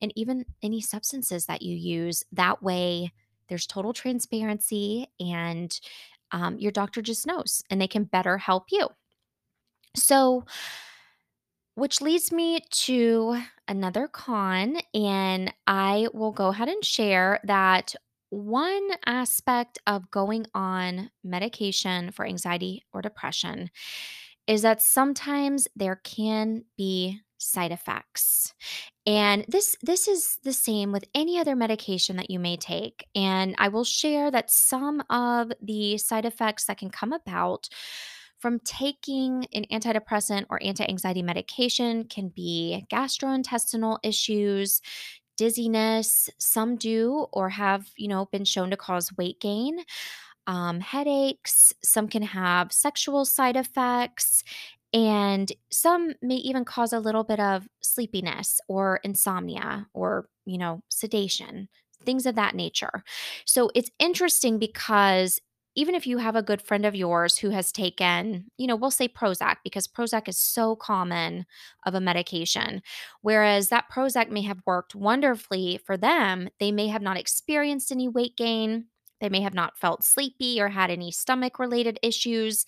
and 0.00 0.12
even 0.14 0.44
any 0.62 0.80
substances 0.80 1.46
that 1.46 1.62
you 1.62 1.76
use, 1.76 2.22
that 2.32 2.62
way 2.62 3.12
there's 3.48 3.66
total 3.66 3.92
transparency 3.92 5.08
and 5.20 5.80
um, 6.32 6.58
your 6.58 6.72
doctor 6.72 7.02
just 7.02 7.26
knows 7.26 7.62
and 7.70 7.80
they 7.80 7.88
can 7.88 8.04
better 8.04 8.38
help 8.38 8.66
you. 8.70 8.88
So, 9.94 10.44
which 11.76 12.00
leads 12.00 12.32
me 12.32 12.60
to 12.70 13.40
another 13.68 14.08
con, 14.08 14.78
and 14.94 15.52
I 15.66 16.08
will 16.12 16.32
go 16.32 16.48
ahead 16.48 16.68
and 16.68 16.84
share 16.84 17.38
that 17.44 17.94
one 18.30 18.88
aspect 19.04 19.78
of 19.86 20.10
going 20.10 20.46
on 20.54 21.10
medication 21.22 22.10
for 22.10 22.26
anxiety 22.26 22.82
or 22.92 23.02
depression 23.02 23.70
is 24.46 24.62
that 24.62 24.80
sometimes 24.80 25.68
there 25.76 26.00
can 26.02 26.64
be 26.76 27.20
side 27.38 27.72
effects. 27.72 28.54
And 29.04 29.44
this 29.46 29.76
this 29.82 30.08
is 30.08 30.38
the 30.42 30.54
same 30.54 30.92
with 30.92 31.04
any 31.14 31.38
other 31.38 31.54
medication 31.54 32.16
that 32.16 32.30
you 32.30 32.38
may 32.38 32.56
take. 32.56 33.06
And 33.14 33.54
I 33.58 33.68
will 33.68 33.84
share 33.84 34.30
that 34.30 34.50
some 34.50 35.02
of 35.10 35.52
the 35.60 35.98
side 35.98 36.24
effects 36.24 36.64
that 36.66 36.78
can 36.78 36.90
come 36.90 37.12
about 37.12 37.68
from 38.46 38.60
taking 38.60 39.44
an 39.54 39.64
antidepressant 39.72 40.46
or 40.50 40.62
anti-anxiety 40.62 41.20
medication 41.20 42.04
can 42.04 42.28
be 42.28 42.86
gastrointestinal 42.92 43.98
issues, 44.04 44.80
dizziness, 45.36 46.30
some 46.38 46.76
do 46.76 47.26
or 47.32 47.48
have, 47.48 47.88
you 47.96 48.06
know, 48.06 48.26
been 48.26 48.44
shown 48.44 48.70
to 48.70 48.76
cause 48.76 49.10
weight 49.16 49.40
gain 49.40 49.80
um, 50.46 50.78
headaches, 50.78 51.72
some 51.82 52.06
can 52.06 52.22
have 52.22 52.72
sexual 52.72 53.24
side 53.24 53.56
effects, 53.56 54.44
and 54.92 55.50
some 55.72 56.12
may 56.22 56.36
even 56.36 56.64
cause 56.64 56.92
a 56.92 57.00
little 57.00 57.24
bit 57.24 57.40
of 57.40 57.66
sleepiness 57.82 58.60
or 58.68 59.00
insomnia 59.02 59.88
or, 59.92 60.28
you 60.44 60.56
know, 60.56 60.84
sedation, 60.88 61.66
things 62.04 62.26
of 62.26 62.36
that 62.36 62.54
nature. 62.54 63.02
So 63.44 63.72
it's 63.74 63.90
interesting 63.98 64.60
because 64.60 65.40
even 65.76 65.94
if 65.94 66.06
you 66.06 66.18
have 66.18 66.34
a 66.36 66.42
good 66.42 66.62
friend 66.62 66.84
of 66.84 66.94
yours 66.94 67.38
who 67.38 67.50
has 67.50 67.70
taken, 67.70 68.46
you 68.58 68.66
know, 68.66 68.76
we'll 68.76 68.90
say 68.90 69.08
Prozac 69.08 69.56
because 69.62 69.86
Prozac 69.86 70.28
is 70.28 70.38
so 70.38 70.74
common 70.74 71.46
of 71.84 71.94
a 71.94 72.00
medication, 72.00 72.82
whereas 73.22 73.68
that 73.68 73.86
Prozac 73.92 74.30
may 74.30 74.42
have 74.42 74.62
worked 74.66 74.94
wonderfully 74.94 75.78
for 75.84 75.96
them, 75.96 76.48
they 76.58 76.72
may 76.72 76.88
have 76.88 77.02
not 77.02 77.18
experienced 77.18 77.92
any 77.92 78.08
weight 78.08 78.36
gain 78.36 78.86
they 79.20 79.30
may 79.30 79.40
have 79.40 79.54
not 79.54 79.78
felt 79.78 80.04
sleepy 80.04 80.60
or 80.60 80.68
had 80.68 80.90
any 80.90 81.10
stomach 81.10 81.58
related 81.58 81.98
issues. 82.02 82.66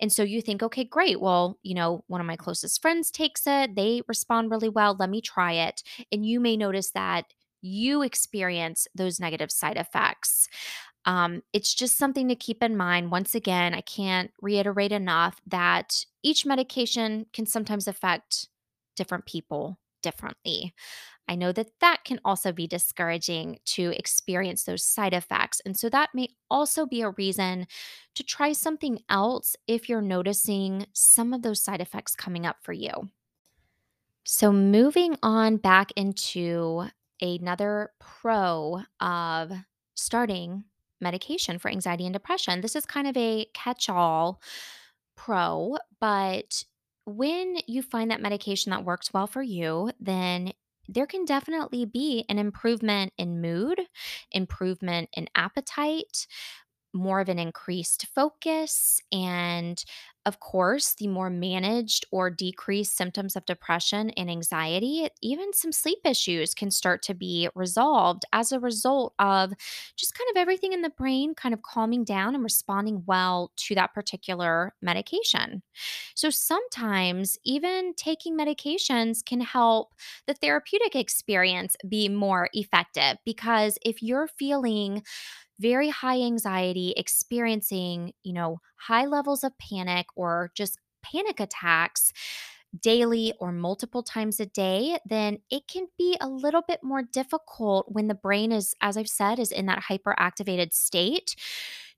And 0.00 0.12
so 0.12 0.22
you 0.22 0.42
think, 0.42 0.62
okay, 0.62 0.84
great. 0.84 1.20
Well, 1.20 1.58
you 1.62 1.74
know, 1.74 2.04
one 2.06 2.20
of 2.20 2.26
my 2.26 2.36
closest 2.36 2.82
friends 2.82 3.10
takes 3.10 3.46
it. 3.46 3.74
They 3.76 4.02
respond 4.06 4.50
really 4.50 4.68
well. 4.68 4.96
Let 4.98 5.10
me 5.10 5.20
try 5.20 5.52
it. 5.52 5.82
And 6.12 6.24
you 6.26 6.38
may 6.40 6.56
notice 6.56 6.90
that 6.90 7.24
you 7.62 8.02
experience 8.02 8.86
those 8.94 9.18
negative 9.18 9.50
side 9.50 9.76
effects. 9.76 10.48
Um, 11.06 11.42
it's 11.52 11.72
just 11.72 11.96
something 11.96 12.28
to 12.28 12.34
keep 12.34 12.62
in 12.62 12.76
mind. 12.76 13.12
Once 13.12 13.34
again, 13.34 13.74
I 13.74 13.80
can't 13.80 14.32
reiterate 14.42 14.92
enough 14.92 15.40
that 15.46 16.04
each 16.22 16.44
medication 16.44 17.26
can 17.32 17.46
sometimes 17.46 17.86
affect 17.86 18.48
different 18.96 19.24
people 19.24 19.78
differently. 20.02 20.74
I 21.28 21.34
know 21.34 21.52
that 21.52 21.70
that 21.80 22.04
can 22.04 22.20
also 22.24 22.52
be 22.52 22.66
discouraging 22.66 23.58
to 23.66 23.92
experience 23.96 24.64
those 24.64 24.84
side 24.84 25.14
effects. 25.14 25.60
And 25.64 25.76
so 25.76 25.88
that 25.88 26.10
may 26.14 26.28
also 26.50 26.86
be 26.86 27.02
a 27.02 27.10
reason 27.10 27.66
to 28.14 28.22
try 28.22 28.52
something 28.52 29.00
else 29.08 29.56
if 29.66 29.88
you're 29.88 30.00
noticing 30.00 30.86
some 30.92 31.32
of 31.32 31.42
those 31.42 31.62
side 31.62 31.80
effects 31.80 32.14
coming 32.14 32.46
up 32.46 32.58
for 32.62 32.72
you. 32.72 33.10
So, 34.24 34.50
moving 34.52 35.16
on 35.22 35.56
back 35.56 35.92
into 35.94 36.86
another 37.20 37.90
pro 38.00 38.82
of 39.00 39.52
starting 39.94 40.64
medication 41.06 41.58
for 41.58 41.70
anxiety 41.70 42.04
and 42.04 42.12
depression. 42.12 42.60
This 42.60 42.76
is 42.76 42.84
kind 42.84 43.06
of 43.06 43.16
a 43.16 43.46
catch 43.54 43.88
all 43.88 44.40
pro, 45.16 45.76
but 46.00 46.64
when 47.04 47.56
you 47.68 47.82
find 47.82 48.10
that 48.10 48.20
medication 48.20 48.70
that 48.70 48.84
works 48.84 49.14
well 49.14 49.28
for 49.28 49.42
you, 49.42 49.92
then 50.00 50.52
there 50.88 51.06
can 51.06 51.24
definitely 51.24 51.84
be 51.84 52.24
an 52.28 52.38
improvement 52.38 53.12
in 53.16 53.40
mood, 53.40 53.80
improvement 54.32 55.08
in 55.12 55.28
appetite, 55.34 56.26
more 56.92 57.20
of 57.20 57.28
an 57.28 57.38
increased 57.38 58.06
focus. 58.14 59.00
And 59.12 59.82
of 60.26 60.40
course, 60.40 60.94
the 60.94 61.06
more 61.08 61.30
managed 61.30 62.04
or 62.10 62.30
decreased 62.30 62.96
symptoms 62.96 63.36
of 63.36 63.46
depression 63.46 64.10
and 64.10 64.30
anxiety, 64.30 65.08
even 65.22 65.52
some 65.54 65.72
sleep 65.72 66.00
issues 66.04 66.52
can 66.52 66.70
start 66.70 67.02
to 67.04 67.14
be 67.14 67.48
resolved 67.54 68.24
as 68.32 68.52
a 68.52 68.60
result 68.60 69.14
of 69.18 69.54
just 69.96 70.14
kind 70.18 70.28
of 70.30 70.36
everything 70.38 70.72
in 70.74 70.82
the 70.82 70.90
brain 70.90 71.34
kind 71.34 71.54
of 71.54 71.62
calming 71.62 72.04
down 72.04 72.34
and 72.34 72.44
responding 72.44 73.04
well 73.06 73.52
to 73.56 73.74
that 73.76 73.94
particular 73.94 74.74
medication. 74.82 75.62
So 76.14 76.30
sometimes 76.30 77.38
even 77.44 77.94
taking 77.96 78.36
medications 78.36 79.24
can 79.24 79.40
help 79.40 79.94
the 80.26 80.34
therapeutic 80.34 80.96
experience 80.96 81.76
be 81.88 82.08
more 82.08 82.48
effective 82.52 83.18
because 83.24 83.78
if 83.84 84.02
you're 84.02 84.28
feeling 84.28 85.02
very 85.58 85.88
high 85.88 86.20
anxiety, 86.20 86.92
experiencing, 86.96 88.12
you 88.22 88.32
know, 88.32 88.60
high 88.76 89.06
levels 89.06 89.44
of 89.44 89.56
panic 89.58 90.06
or 90.16 90.50
just 90.54 90.78
panic 91.02 91.40
attacks 91.40 92.12
daily 92.82 93.32
or 93.40 93.52
multiple 93.52 94.02
times 94.02 94.38
a 94.40 94.46
day, 94.46 94.98
then 95.06 95.38
it 95.50 95.66
can 95.68 95.86
be 95.96 96.16
a 96.20 96.28
little 96.28 96.62
bit 96.66 96.80
more 96.82 97.02
difficult 97.02 97.86
when 97.90 98.08
the 98.08 98.14
brain 98.14 98.52
is, 98.52 98.74
as 98.80 98.96
I've 98.96 99.08
said, 99.08 99.38
is 99.38 99.52
in 99.52 99.66
that 99.66 99.84
hyperactivated 99.88 100.74
state 100.74 101.36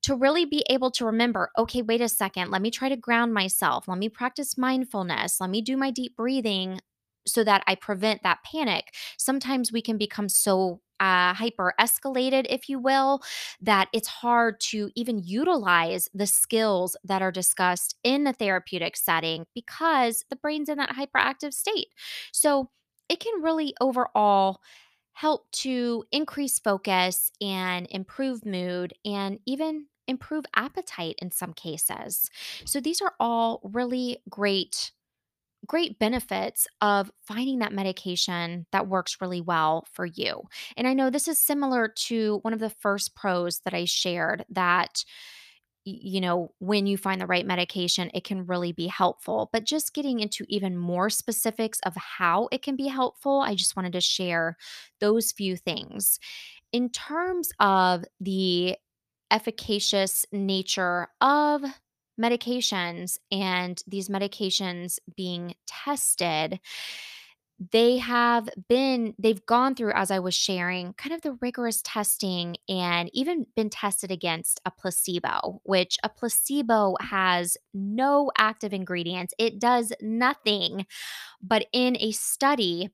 to 0.03 0.15
really 0.15 0.45
be 0.45 0.65
able 0.71 0.91
to 0.93 1.05
remember, 1.05 1.51
okay, 1.59 1.83
wait 1.83 2.01
a 2.01 2.09
second, 2.09 2.51
let 2.51 2.63
me 2.63 2.71
try 2.71 2.89
to 2.89 2.97
ground 2.97 3.35
myself. 3.35 3.89
Let 3.89 3.99
me 3.99 4.09
practice 4.09 4.57
mindfulness. 4.57 5.41
Let 5.41 5.51
me 5.51 5.61
do 5.63 5.77
my 5.77 5.91
deep 5.91 6.17
breathing 6.17 6.81
so 7.29 7.45
that 7.45 7.63
I 7.67 7.75
prevent 7.75 8.23
that 8.23 8.39
panic. 8.45 8.95
Sometimes 9.17 9.73
we 9.73 9.83
can 9.83 9.99
become 9.99 10.29
so 10.29 10.81
uh, 11.01 11.33
hyper 11.35 11.75
escalated, 11.81 12.47
if 12.49 12.69
you 12.69 12.79
will, 12.79 13.21
that 13.61 13.89
it's 13.93 14.09
hard 14.09 14.59
to 14.61 14.91
even 14.97 15.19
utilize 15.21 16.09
the 16.13 16.27
skills 16.27 16.97
that 17.05 17.23
are 17.23 17.31
discussed 17.31 17.97
in 18.03 18.25
the 18.25 18.33
therapeutic 18.33 18.97
setting 18.97 19.45
because 19.55 20.25
the 20.29 20.37
brain's 20.37 20.69
in 20.69 20.79
that 20.79 20.97
hyperactive 20.97 21.55
state. 21.55 21.89
So 22.33 22.71
it 23.09 23.21
can 23.21 23.43
really 23.43 23.75
overall 23.81 24.61
help 25.13 25.51
to 25.51 26.05
increase 26.13 26.59
focus 26.59 27.31
and 27.41 27.87
improve 27.91 28.45
mood 28.45 28.93
and 29.05 29.39
even 29.47 29.87
improve 30.07 30.45
appetite 30.57 31.17
in 31.19 31.31
some 31.31 31.53
cases. 31.53 32.31
So 32.65 32.81
these 32.81 33.03
are 33.03 33.15
all 33.21 33.61
really 33.63 34.19
great 34.31 34.93
great 35.67 35.99
benefits 35.99 36.67
of 36.81 37.11
finding 37.21 37.59
that 37.59 37.73
medication 37.73 38.67
that 38.73 38.89
works 38.89 39.19
really 39.21 39.41
well 39.41 39.87
for 39.93 40.07
you. 40.07 40.43
And 40.77 40.87
I 40.87 40.95
know 40.95 41.11
this 41.11 41.29
is 41.29 41.39
similar 41.39 41.89
to 41.89 42.39
one 42.43 42.53
of 42.53 42.61
the 42.61 42.71
first 42.71 43.15
pros 43.15 43.61
that 43.61 43.75
I 43.75 43.85
shared 43.85 44.45
that 44.51 45.05
you 45.85 46.21
know, 46.21 46.53
when 46.59 46.87
you 46.87 46.99
find 46.99 47.21
the 47.21 47.27
right 47.27 47.47
medication, 47.47 48.11
it 48.13 48.25
can 48.25 48.45
really 48.47 48.73
be 48.73 48.89
helpful. 48.89 49.49
But 49.53 49.65
just 49.65 49.95
getting 49.95 50.21
into 50.21 50.45
even 50.49 50.77
more 50.77 51.09
specifics 51.09 51.81
of 51.87 51.95
how 51.97 52.49
it 52.53 52.63
can 52.63 52.77
be 52.77 52.89
helpful, 52.89 53.41
I 53.41 53.55
just 53.55 53.75
wanted 53.77 53.93
to 53.95 54.01
share 54.01 54.57
those 55.01 55.33
few 55.33 55.57
things. 55.57 56.19
In 56.73 56.91
terms 56.91 57.51
of 57.59 58.05
the 58.21 58.77
efficacious 59.31 60.27
nature 60.33 61.09
of 61.21 61.63
medications 62.19 63.19
and 63.31 63.83
these 63.87 64.09
medications 64.09 64.99
being 65.17 65.55
tested, 65.67 66.61
they 67.73 67.99
have 67.99 68.49
been 68.69 69.15
they've 69.19 69.45
gone 69.45 69.75
through 69.75 69.93
as 69.93 70.11
I 70.11 70.21
was 70.21 70.35
sharing 70.35 70.93
kind 70.95 71.13
of 71.13 71.23
the 71.23 71.37
rigorous 71.41 71.83
testing 71.83 72.57
and 72.69 73.11
even 73.13 73.47
been 73.57 73.69
tested 73.69 74.13
against 74.13 74.61
a 74.65 74.71
placebo, 74.71 75.61
which 75.65 75.99
a 76.05 76.09
placebo 76.09 76.95
has 77.01 77.57
no 77.75 78.31
active 78.39 78.73
ingredients. 78.73 79.35
It 79.39 79.59
does 79.59 79.93
nothing. 80.01 80.87
But 81.43 81.67
in 81.73 81.97
a 81.99 82.13
study 82.13 82.91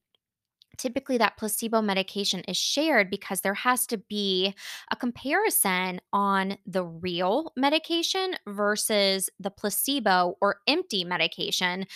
typically 0.78 1.18
that 1.18 1.36
placebo 1.36 1.80
medication 1.82 2.40
is 2.48 2.56
shared 2.56 3.10
because 3.10 3.40
there 3.40 3.54
has 3.54 3.86
to 3.86 3.98
be 3.98 4.54
a 4.90 4.96
comparison 4.96 6.00
on 6.12 6.56
the 6.66 6.84
real 6.84 7.52
medication 7.56 8.34
versus 8.46 9.30
the 9.38 9.50
placebo 9.50 10.36
or 10.40 10.58
empty 10.66 11.04
medication 11.04 11.86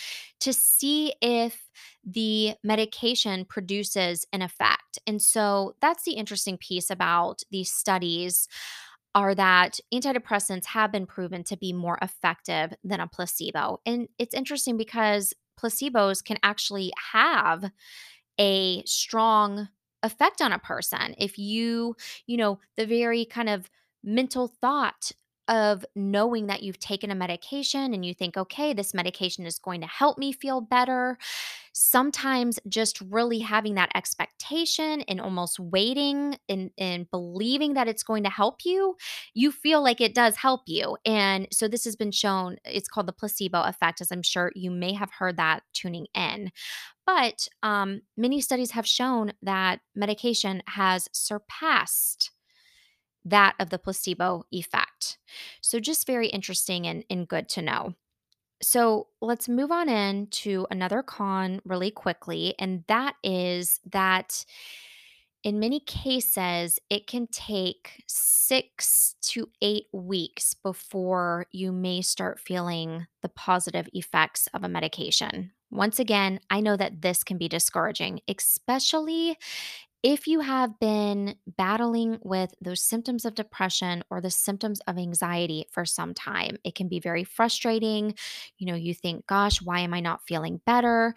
to 0.40 0.52
see 0.52 1.12
if 1.20 1.68
the 2.04 2.54
medication 2.62 3.44
produces 3.44 4.26
an 4.32 4.42
effect. 4.42 4.98
And 5.06 5.20
so 5.20 5.74
that's 5.80 6.04
the 6.04 6.12
interesting 6.12 6.56
piece 6.56 6.90
about 6.90 7.42
these 7.50 7.72
studies 7.72 8.48
are 9.14 9.34
that 9.34 9.80
antidepressants 9.92 10.66
have 10.66 10.92
been 10.92 11.06
proven 11.06 11.42
to 11.44 11.56
be 11.56 11.72
more 11.72 11.98
effective 12.02 12.72
than 12.84 13.00
a 13.00 13.08
placebo. 13.08 13.80
And 13.84 14.08
it's 14.18 14.34
interesting 14.34 14.76
because 14.76 15.34
placebos 15.58 16.22
can 16.22 16.38
actually 16.42 16.92
have 17.12 17.70
a 18.38 18.83
strong 18.85 19.68
effect 20.03 20.40
on 20.40 20.53
a 20.53 20.59
person. 20.59 21.14
If 21.18 21.38
you, 21.38 21.96
you 22.27 22.37
know, 22.37 22.61
the 22.77 22.87
very 22.87 23.24
kind 23.24 23.48
of 23.48 23.70
mental 24.03 24.48
thought 24.61 25.12
of 25.48 25.84
knowing 25.96 26.46
that 26.46 26.62
you've 26.62 26.78
taken 26.78 27.11
a 27.11 27.14
medication 27.14 27.94
and 27.94 28.04
you 28.04 28.14
think, 28.14 28.37
okay, 28.37 28.72
this 28.72 28.94
medication 28.94 29.46
is 29.46 29.58
going 29.58 29.80
to 29.80 29.87
help 29.87 30.18
me 30.18 30.30
feel 30.30 30.61
better. 30.61 31.18
Sometimes 31.72 32.58
just 32.68 33.00
really 33.00 33.38
having 33.38 33.74
that 33.74 33.90
expectation 33.94 35.02
and 35.02 35.20
almost 35.20 35.58
waiting 35.58 36.37
and, 36.48 36.70
and 36.76 37.11
believing 37.11 37.74
that 37.74 37.88
it's 37.88 38.02
going 38.02 38.24
to 38.24 38.30
help 38.30 38.64
you, 38.64 38.96
you 39.32 39.50
feel 39.50 39.82
like 39.82 40.00
it 40.00 40.14
does 40.14 40.37
help 40.37 40.62
you. 40.66 40.96
And 41.04 41.48
so 41.52 41.68
this 41.68 41.84
has 41.84 41.96
been 41.96 42.11
shown, 42.11 42.56
it's 42.64 42.88
called 42.88 43.06
the 43.06 43.12
placebo 43.12 43.62
effect, 43.62 44.00
as 44.00 44.12
I'm 44.12 44.22
sure 44.22 44.52
you 44.54 44.70
may 44.70 44.92
have 44.92 45.11
heard 45.18 45.37
that 45.38 45.62
tuning 45.72 46.06
in. 46.14 46.50
But 47.06 47.48
um, 47.62 48.02
many 48.18 48.40
studies 48.42 48.72
have 48.72 48.87
shown 48.87 49.32
that 49.42 49.80
medication 49.94 50.62
has 50.66 51.08
surpassed 51.12 52.32
that 53.30 53.54
of 53.58 53.70
the 53.70 53.78
placebo 53.78 54.44
effect. 54.52 55.18
So, 55.60 55.80
just 55.80 56.06
very 56.06 56.28
interesting 56.28 56.86
and, 56.86 57.04
and 57.10 57.28
good 57.28 57.48
to 57.50 57.62
know. 57.62 57.94
So, 58.62 59.08
let's 59.20 59.48
move 59.48 59.70
on 59.70 59.88
in 59.88 60.28
to 60.28 60.66
another 60.70 61.02
con 61.02 61.60
really 61.64 61.90
quickly. 61.90 62.54
And 62.58 62.84
that 62.88 63.14
is 63.22 63.80
that 63.90 64.44
in 65.44 65.60
many 65.60 65.80
cases, 65.80 66.78
it 66.90 67.06
can 67.06 67.28
take 67.28 68.02
six 68.08 69.14
to 69.22 69.48
eight 69.62 69.86
weeks 69.92 70.54
before 70.54 71.46
you 71.52 71.70
may 71.70 72.02
start 72.02 72.40
feeling 72.40 73.06
the 73.22 73.28
positive 73.28 73.88
effects 73.92 74.48
of 74.52 74.64
a 74.64 74.68
medication. 74.68 75.52
Once 75.70 76.00
again, 76.00 76.40
I 76.50 76.60
know 76.60 76.76
that 76.76 77.02
this 77.02 77.22
can 77.22 77.38
be 77.38 77.48
discouraging, 77.48 78.20
especially 78.26 79.38
if 80.02 80.26
you 80.26 80.40
have 80.40 80.78
been 80.78 81.34
battling 81.46 82.18
with 82.22 82.54
those 82.61 82.82
symptoms 82.82 83.24
of 83.24 83.34
depression 83.34 84.04
or 84.11 84.20
the 84.20 84.30
symptoms 84.30 84.80
of 84.87 84.96
anxiety 84.98 85.66
for 85.70 85.84
some 85.84 86.14
time. 86.14 86.56
It 86.64 86.74
can 86.74 86.88
be 86.88 87.00
very 87.00 87.24
frustrating. 87.24 88.14
You 88.58 88.66
know, 88.66 88.74
you 88.74 88.94
think, 88.94 89.26
gosh, 89.26 89.61
why 89.61 89.80
am 89.80 89.94
I 89.94 90.00
not 90.00 90.22
feeling 90.26 90.61
better? 90.64 91.14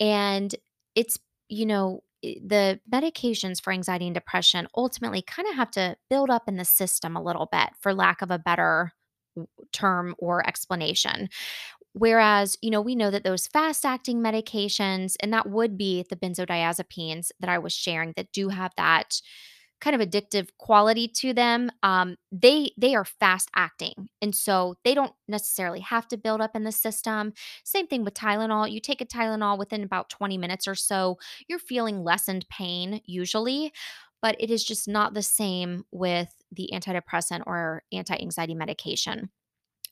And 0.00 0.54
it's, 0.94 1.18
you 1.48 1.66
know, 1.66 2.02
the 2.22 2.80
medications 2.92 3.62
for 3.62 3.72
anxiety 3.72 4.06
and 4.06 4.14
depression 4.14 4.66
ultimately 4.76 5.22
kind 5.22 5.48
of 5.48 5.54
have 5.54 5.70
to 5.72 5.96
build 6.10 6.30
up 6.30 6.48
in 6.48 6.56
the 6.56 6.64
system 6.64 7.16
a 7.16 7.22
little 7.22 7.48
bit, 7.52 7.70
for 7.80 7.94
lack 7.94 8.22
of 8.22 8.30
a 8.30 8.38
better 8.38 8.92
term 9.72 10.14
or 10.18 10.46
explanation. 10.46 11.28
Whereas, 11.98 12.58
you 12.60 12.70
know, 12.70 12.82
we 12.82 12.94
know 12.94 13.10
that 13.10 13.24
those 13.24 13.46
fast 13.46 13.86
acting 13.86 14.18
medications, 14.22 15.16
and 15.20 15.32
that 15.32 15.48
would 15.48 15.78
be 15.78 16.04
the 16.08 16.16
benzodiazepines 16.16 17.30
that 17.40 17.48
I 17.48 17.58
was 17.58 17.72
sharing 17.72 18.12
that 18.16 18.32
do 18.32 18.50
have 18.50 18.72
that 18.76 19.22
kind 19.80 20.00
of 20.00 20.06
addictive 20.06 20.48
quality 20.58 21.06
to 21.08 21.32
them. 21.32 21.70
Um, 21.82 22.16
they 22.32 22.70
they 22.78 22.94
are 22.94 23.04
fast 23.04 23.50
acting, 23.54 24.08
and 24.22 24.34
so 24.34 24.76
they 24.84 24.94
don't 24.94 25.12
necessarily 25.28 25.80
have 25.80 26.08
to 26.08 26.16
build 26.16 26.40
up 26.40 26.56
in 26.56 26.64
the 26.64 26.72
system. 26.72 27.32
Same 27.64 27.86
thing 27.86 28.04
with 28.04 28.14
Tylenol. 28.14 28.70
You 28.70 28.80
take 28.80 29.00
a 29.00 29.06
Tylenol 29.06 29.58
within 29.58 29.82
about 29.82 30.10
20 30.10 30.38
minutes 30.38 30.66
or 30.68 30.74
so, 30.74 31.18
you're 31.48 31.58
feeling 31.58 32.02
lessened 32.04 32.46
pain 32.50 33.00
usually, 33.06 33.72
but 34.22 34.36
it 34.38 34.50
is 34.50 34.64
just 34.64 34.88
not 34.88 35.14
the 35.14 35.22
same 35.22 35.84
with 35.92 36.28
the 36.52 36.70
antidepressant 36.72 37.42
or 37.46 37.82
anti-anxiety 37.92 38.54
medication. 38.54 39.30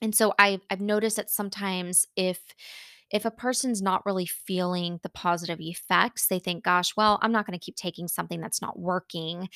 And 0.02 0.14
so 0.14 0.34
I've 0.38 0.60
I've 0.70 0.80
noticed 0.80 1.16
that 1.16 1.30
sometimes 1.30 2.06
if 2.16 2.40
if 3.10 3.24
a 3.24 3.30
person's 3.30 3.82
not 3.82 4.04
really 4.04 4.26
feeling 4.26 4.98
the 5.02 5.08
positive 5.08 5.60
effects, 5.60 6.26
they 6.26 6.38
think, 6.38 6.64
gosh, 6.64 6.96
well, 6.96 7.18
I'm 7.22 7.32
not 7.32 7.46
going 7.46 7.58
to 7.58 7.64
keep 7.64 7.76
taking 7.76 8.08
something 8.08 8.40
that's 8.40 8.62
not 8.62 8.78
working. 8.78 9.48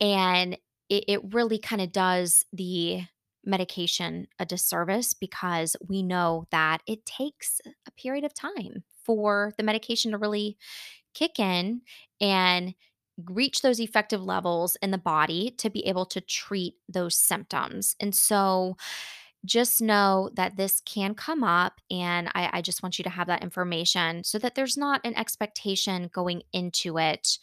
And 0.00 0.54
it, 0.88 1.04
it 1.08 1.34
really 1.34 1.58
kind 1.58 1.82
of 1.82 1.92
does 1.92 2.44
the 2.52 3.02
medication 3.44 4.26
a 4.38 4.44
disservice 4.44 5.14
because 5.14 5.76
we 5.88 6.02
know 6.02 6.46
that 6.50 6.82
it 6.86 7.06
takes 7.06 7.60
a 7.86 7.90
period 7.92 8.24
of 8.24 8.34
time 8.34 8.84
for 9.04 9.52
the 9.56 9.62
medication 9.64 10.10
to 10.10 10.18
really 10.18 10.58
kick 11.14 11.38
in 11.38 11.82
and 12.20 12.74
reach 13.30 13.62
those 13.62 13.80
effective 13.80 14.22
levels 14.22 14.76
in 14.82 14.90
the 14.90 14.98
body 14.98 15.54
to 15.58 15.70
be 15.70 15.86
able 15.86 16.06
to 16.06 16.20
treat 16.20 16.74
those 16.88 17.16
symptoms. 17.16 17.96
And 18.00 18.14
so 18.14 18.76
just 19.44 19.80
know 19.80 20.30
that 20.34 20.56
this 20.56 20.82
can 20.84 21.14
come 21.14 21.42
up 21.42 21.80
and 21.90 22.28
I, 22.34 22.50
I 22.54 22.62
just 22.62 22.82
want 22.82 22.98
you 22.98 23.04
to 23.04 23.10
have 23.10 23.26
that 23.28 23.42
information 23.42 24.22
so 24.24 24.38
that 24.38 24.54
there's 24.54 24.76
not 24.76 25.00
an 25.04 25.16
expectation 25.16 26.10
going 26.12 26.42
into 26.52 26.98
it 26.98 27.38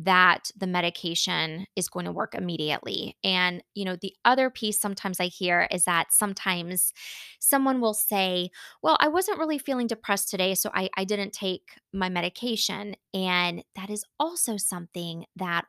that 0.00 0.50
the 0.56 0.66
medication 0.66 1.66
is 1.74 1.88
going 1.88 2.04
to 2.04 2.12
work 2.12 2.34
immediately. 2.36 3.16
And, 3.24 3.62
you 3.74 3.84
know, 3.84 3.96
the 3.96 4.14
other 4.24 4.48
piece 4.48 4.78
sometimes 4.78 5.18
I 5.18 5.26
hear 5.26 5.66
is 5.72 5.84
that 5.84 6.12
sometimes 6.12 6.92
someone 7.40 7.80
will 7.80 7.94
say, 7.94 8.50
Well, 8.80 8.96
I 9.00 9.08
wasn't 9.08 9.40
really 9.40 9.58
feeling 9.58 9.88
depressed 9.88 10.30
today, 10.30 10.54
so 10.54 10.70
I, 10.72 10.88
I 10.96 11.02
didn't 11.04 11.32
take 11.32 11.72
my 11.92 12.08
medication. 12.08 12.94
And 13.12 13.64
that 13.74 13.90
is 13.90 14.04
also 14.20 14.56
something 14.56 15.24
that 15.34 15.64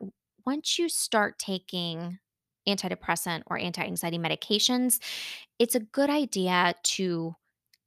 once 0.46 0.78
you 0.78 0.88
start 0.88 1.38
taking 1.40 2.20
antidepressant 2.74 3.42
or 3.46 3.58
anti 3.58 3.82
anxiety 3.82 4.18
medications, 4.18 4.98
it's 5.58 5.74
a 5.74 5.80
good 5.80 6.10
idea 6.10 6.74
to 6.82 7.34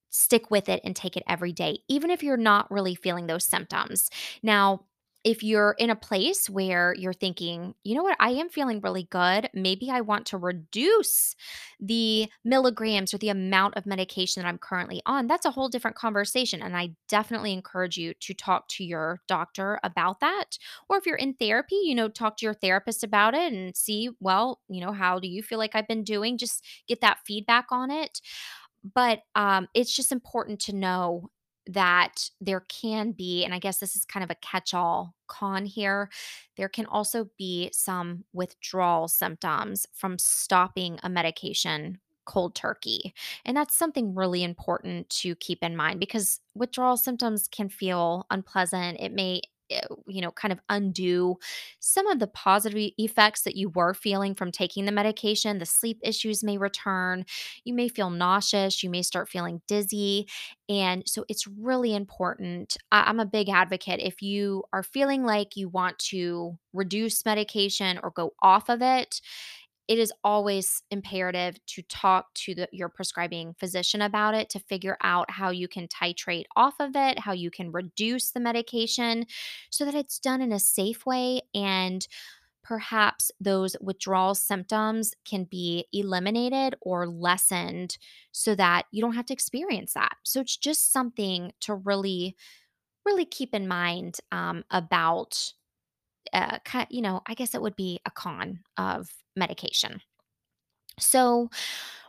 stick 0.09 0.51
with 0.51 0.69
it 0.69 0.81
and 0.83 0.95
take 0.95 1.17
it 1.17 1.23
every 1.27 1.51
day, 1.51 1.79
even 1.87 2.09
if 2.11 2.21
you're 2.21 2.37
not 2.37 2.69
really 2.69 2.95
feeling 2.95 3.27
those 3.27 3.45
symptoms. 3.45 4.09
Now, 4.43 4.85
if 5.23 5.41
you're 5.43 5.75
in 5.79 5.89
a 5.89 5.95
place 5.95 6.49
where 6.49 6.93
you're 6.97 7.13
thinking, 7.13 7.75
you 7.83 7.95
know 7.95 8.03
what, 8.03 8.17
I 8.19 8.31
am 8.31 8.49
feeling 8.49 8.81
really 8.81 9.03
good, 9.09 9.49
maybe 9.53 9.89
I 9.89 10.01
want 10.01 10.25
to 10.27 10.37
reduce 10.37 11.35
the 11.79 12.29
milligrams 12.43 13.13
or 13.13 13.17
the 13.17 13.29
amount 13.29 13.75
of 13.77 13.85
medication 13.85 14.41
that 14.41 14.47
I'm 14.49 14.57
currently 14.57 15.01
on, 15.05 15.27
that's 15.27 15.45
a 15.45 15.51
whole 15.51 15.69
different 15.69 15.95
conversation. 15.97 16.61
And 16.61 16.75
I 16.75 16.91
definitely 17.07 17.53
encourage 17.53 17.97
you 17.97 18.13
to 18.21 18.33
talk 18.33 18.67
to 18.69 18.83
your 18.83 19.21
doctor 19.27 19.79
about 19.83 20.19
that. 20.19 20.57
Or 20.89 20.97
if 20.97 21.05
you're 21.05 21.15
in 21.15 21.33
therapy, 21.35 21.79
you 21.83 21.95
know, 21.95 22.09
talk 22.09 22.37
to 22.37 22.45
your 22.45 22.53
therapist 22.53 23.03
about 23.03 23.33
it 23.33 23.53
and 23.53 23.75
see, 23.75 24.09
well, 24.19 24.59
you 24.69 24.81
know, 24.81 24.91
how 24.91 25.19
do 25.19 25.27
you 25.27 25.43
feel 25.43 25.57
like 25.57 25.75
I've 25.75 25.87
been 25.87 26.03
doing? 26.03 26.37
Just 26.37 26.63
get 26.87 27.01
that 27.01 27.19
feedback 27.25 27.67
on 27.71 27.91
it 27.91 28.21
but, 28.93 29.21
um, 29.35 29.67
it's 29.73 29.95
just 29.95 30.11
important 30.11 30.59
to 30.61 30.75
know 30.75 31.29
that 31.67 32.29
there 32.41 32.61
can 32.61 33.11
be 33.11 33.43
and 33.45 33.53
I 33.53 33.59
guess 33.59 33.77
this 33.77 33.95
is 33.95 34.05
kind 34.05 34.23
of 34.23 34.29
a 34.29 34.35
catch-all 34.35 35.15
con 35.27 35.65
here, 35.65 36.09
there 36.57 36.69
can 36.69 36.85
also 36.85 37.29
be 37.37 37.69
some 37.73 38.25
withdrawal 38.33 39.07
symptoms 39.07 39.87
from 39.93 40.17
stopping 40.19 40.99
a 41.03 41.09
medication 41.09 41.99
cold 42.25 42.55
turkey, 42.55 43.13
and 43.45 43.57
that's 43.57 43.75
something 43.75 44.15
really 44.15 44.43
important 44.43 45.09
to 45.09 45.35
keep 45.35 45.61
in 45.61 45.75
mind 45.75 45.99
because 45.99 46.39
withdrawal 46.55 46.95
symptoms 46.97 47.49
can 47.51 47.67
feel 47.69 48.25
unpleasant. 48.29 48.97
It 48.99 49.11
may 49.11 49.41
Eh, 49.73 49.81
you 50.07 50.21
know, 50.21 50.31
kind 50.31 50.51
of 50.51 50.59
undo 50.69 51.37
some 51.79 52.07
of 52.07 52.19
the 52.19 52.27
positive 52.27 52.91
effects 52.97 53.41
that 53.43 53.55
you 53.55 53.69
were 53.69 53.93
feeling 53.93 54.35
from 54.35 54.51
taking 54.51 54.85
the 54.85 54.91
medication. 54.91 55.59
The 55.59 55.65
sleep 55.65 55.99
issues 56.03 56.43
may 56.43 56.57
return 56.57 57.25
you 57.65 57.73
may 57.73 57.87
feel 57.87 58.09
nauseous, 58.09 58.83
you 58.83 58.89
may 58.89 59.01
start 59.01 59.29
feeling 59.29 59.61
dizzy. 59.67 60.27
And 60.69 61.03
so 61.05 61.25
it's 61.29 61.47
really 61.47 61.93
important. 61.95 62.77
I'm 62.91 63.19
a 63.19 63.25
big 63.25 63.49
advocate. 63.49 63.99
If 64.01 64.21
you 64.21 64.63
are 64.73 64.83
feeling 64.83 65.23
like 65.23 65.55
you 65.55 65.69
want 65.69 65.99
to 66.09 66.57
reduce 66.73 67.25
medication 67.25 67.99
or 68.03 68.11
go 68.11 68.33
off 68.41 68.69
of 68.69 68.81
it, 68.81 69.21
it 69.87 69.99
is 69.99 70.13
always 70.23 70.81
imperative 70.91 71.57
to 71.65 71.81
talk 71.83 72.33
to 72.33 72.55
the, 72.55 72.69
your 72.71 72.89
prescribing 72.89 73.53
physician 73.59 74.01
about 74.01 74.33
it 74.33 74.49
to 74.49 74.59
figure 74.59 74.97
out 75.03 75.29
how 75.29 75.49
you 75.49 75.67
can 75.67 75.87
titrate 75.87 76.45
off 76.55 76.75
of 76.79 76.91
it, 76.95 77.19
how 77.19 77.33
you 77.33 77.51
can 77.51 77.71
reduce 77.71 78.31
the 78.31 78.39
medication 78.39 79.25
so 79.69 79.83
that 79.85 79.95
it's 79.95 80.19
done 80.19 80.41
in 80.41 80.51
a 80.51 80.59
safe 80.59 81.05
way 81.05 81.41
and 81.53 82.07
perhaps 82.63 83.29
those 83.41 83.75
withdrawal 83.81 84.33
symptoms 84.33 85.13
can 85.25 85.43
be 85.43 85.85
eliminated 85.91 86.75
or 86.81 87.07
lessened 87.07 87.97
so 88.31 88.55
that 88.55 88.85
you 88.91 89.01
don't 89.01 89.15
have 89.15 89.25
to 89.25 89.33
experience 89.33 89.93
that. 89.93 90.15
So 90.23 90.39
it's 90.39 90.55
just 90.55 90.93
something 90.93 91.51
to 91.61 91.75
really, 91.75 92.37
really 93.05 93.25
keep 93.25 93.53
in 93.53 93.67
mind 93.67 94.19
um, 94.31 94.63
about, 94.71 95.53
you 96.89 97.01
know, 97.01 97.21
I 97.27 97.33
guess 97.33 97.55
it 97.55 97.61
would 97.61 97.75
be 97.75 97.99
a 98.05 98.11
con 98.11 98.61
of 98.77 99.09
medication. 99.35 100.01
So, 100.99 101.49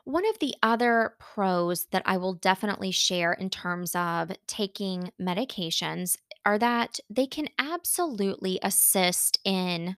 one 0.05 0.27
of 0.29 0.39
the 0.41 0.55
other 0.63 1.17
pros 1.19 1.87
that 1.87 2.03
I 2.07 2.19
will 2.19 2.35
definitely 2.35 2.91
share 2.91 3.33
in 3.33 3.51
terms 3.51 3.95
of 3.95 4.33
taking 4.47 5.11
medications 5.21 6.17
are 6.45 6.59
that 6.59 7.01
they 7.11 7.27
can 7.27 7.49
absolutely 7.59 8.59
assist 8.63 9.39
in 9.45 9.97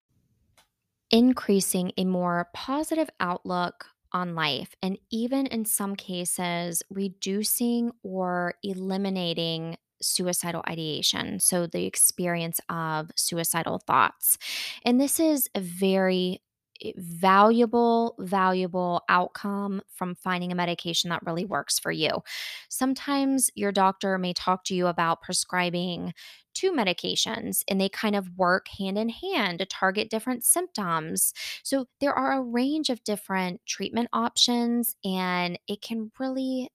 increasing 1.09 1.91
a 1.97 2.05
more 2.05 2.49
positive 2.53 3.09
outlook 3.19 3.87
on 4.11 4.35
life, 4.35 4.73
and 4.81 4.97
even 5.11 5.45
in 5.47 5.65
some 5.65 5.95
cases, 5.95 6.81
reducing 6.89 7.91
or 8.03 8.55
eliminating 8.63 9.77
suicidal 10.01 10.63
ideation. 10.67 11.39
So, 11.39 11.67
the 11.67 11.85
experience 11.85 12.59
of 12.69 13.11
suicidal 13.15 13.79
thoughts. 13.79 14.37
And 14.85 14.99
this 14.99 15.19
is 15.19 15.49
a 15.55 15.61
very 15.61 16.41
eh, 16.83 16.91
valuable, 16.95 18.15
valuable 18.19 19.01
outcome 19.09 19.81
from 19.93 20.15
finding 20.15 20.51
a 20.51 20.55
medication 20.55 21.09
that 21.09 21.25
really 21.25 21.45
works 21.45 21.79
for 21.79 21.91
you. 21.91 22.23
Sometimes 22.69 23.49
your 23.55 23.71
doctor 23.71 24.17
may 24.17 24.33
talk 24.33 24.63
to 24.65 24.75
you 24.75 24.87
about 24.87 25.21
prescribing 25.21 26.13
two 26.57 26.71
medications 26.71 27.61
and 27.67 27.79
they 27.79 27.89
kind 27.89 28.15
of 28.15 28.35
work 28.35 28.67
hand 28.79 28.97
in 28.97 29.09
hand 29.09 29.59
to 29.59 29.65
target 29.65 30.09
different 30.09 30.43
symptoms. 30.43 31.33
So 31.63 31.85
there 32.01 32.13
are 32.13 32.33
a 32.33 32.41
range 32.41 32.89
of 32.89 33.03
different 33.03 33.61
treatment 33.67 34.09
options, 34.11 34.95
and 35.05 35.59
it 35.67 35.81
can 35.81 36.11
really 36.19 36.69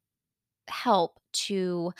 help 0.68 1.18
to 1.32 1.92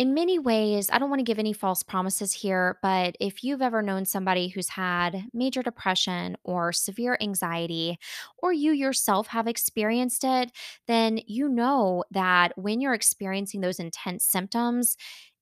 in 0.00 0.14
many 0.14 0.38
ways, 0.38 0.88
I 0.90 0.98
don't 0.98 1.10
want 1.10 1.20
to 1.20 1.24
give 1.24 1.38
any 1.38 1.52
false 1.52 1.82
promises 1.82 2.32
here, 2.32 2.78
but 2.80 3.16
if 3.20 3.44
you've 3.44 3.60
ever 3.60 3.82
known 3.82 4.06
somebody 4.06 4.48
who's 4.48 4.70
had 4.70 5.24
major 5.34 5.62
depression 5.62 6.38
or 6.42 6.72
severe 6.72 7.18
anxiety, 7.20 7.98
or 8.38 8.50
you 8.50 8.72
yourself 8.72 9.26
have 9.26 9.46
experienced 9.46 10.24
it, 10.24 10.52
then 10.86 11.20
you 11.26 11.50
know 11.50 12.02
that 12.12 12.52
when 12.56 12.80
you're 12.80 12.94
experiencing 12.94 13.60
those 13.60 13.78
intense 13.78 14.24
symptoms, 14.24 14.96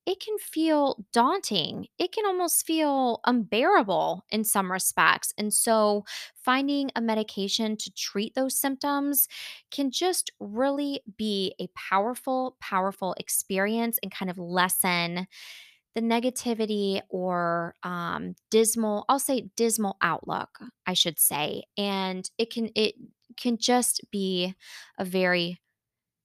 it 0.05 0.19
can 0.19 0.37
feel 0.39 1.05
daunting. 1.13 1.87
It 1.97 2.11
can 2.11 2.25
almost 2.25 2.65
feel 2.65 3.19
unbearable 3.25 4.23
in 4.29 4.43
some 4.43 4.71
respects. 4.71 5.33
And 5.37 5.53
so, 5.53 6.05
finding 6.35 6.89
a 6.95 7.01
medication 7.01 7.77
to 7.77 7.91
treat 7.93 8.33
those 8.35 8.55
symptoms 8.59 9.27
can 9.71 9.91
just 9.91 10.31
really 10.39 11.01
be 11.17 11.53
a 11.59 11.67
powerful, 11.75 12.57
powerful 12.59 13.15
experience 13.19 13.99
and 14.01 14.11
kind 14.11 14.31
of 14.31 14.37
lessen 14.39 15.27
the 15.95 16.01
negativity 16.01 17.01
or 17.09 17.75
um, 17.83 18.35
dismal, 18.51 19.05
I'll 19.09 19.19
say 19.19 19.49
dismal 19.55 19.97
outlook, 20.01 20.59
I 20.85 20.93
should 20.93 21.19
say. 21.19 21.63
And 21.77 22.29
it 22.37 22.51
can, 22.51 22.69
it, 22.75 22.95
can 23.37 23.57
just 23.57 24.01
be 24.11 24.55
a 24.97 25.05
very 25.05 25.59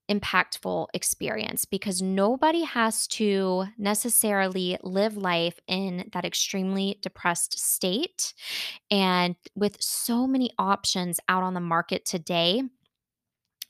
impactful 0.09 0.87
experience 0.93 1.65
because 1.65 2.03
nobody 2.03 2.63
has 2.63 3.07
to 3.07 3.65
necessarily 3.79 4.77
live 4.83 5.17
life 5.17 5.59
in 5.67 6.09
that 6.13 6.25
extremely 6.25 6.99
depressed 7.01 7.59
state. 7.59 8.35
And 8.91 9.37
with 9.55 9.81
so 9.81 10.27
many 10.27 10.51
options 10.59 11.21
out 11.29 11.43
on 11.43 11.55
the 11.55 11.61
market 11.61 12.05
today, 12.05 12.63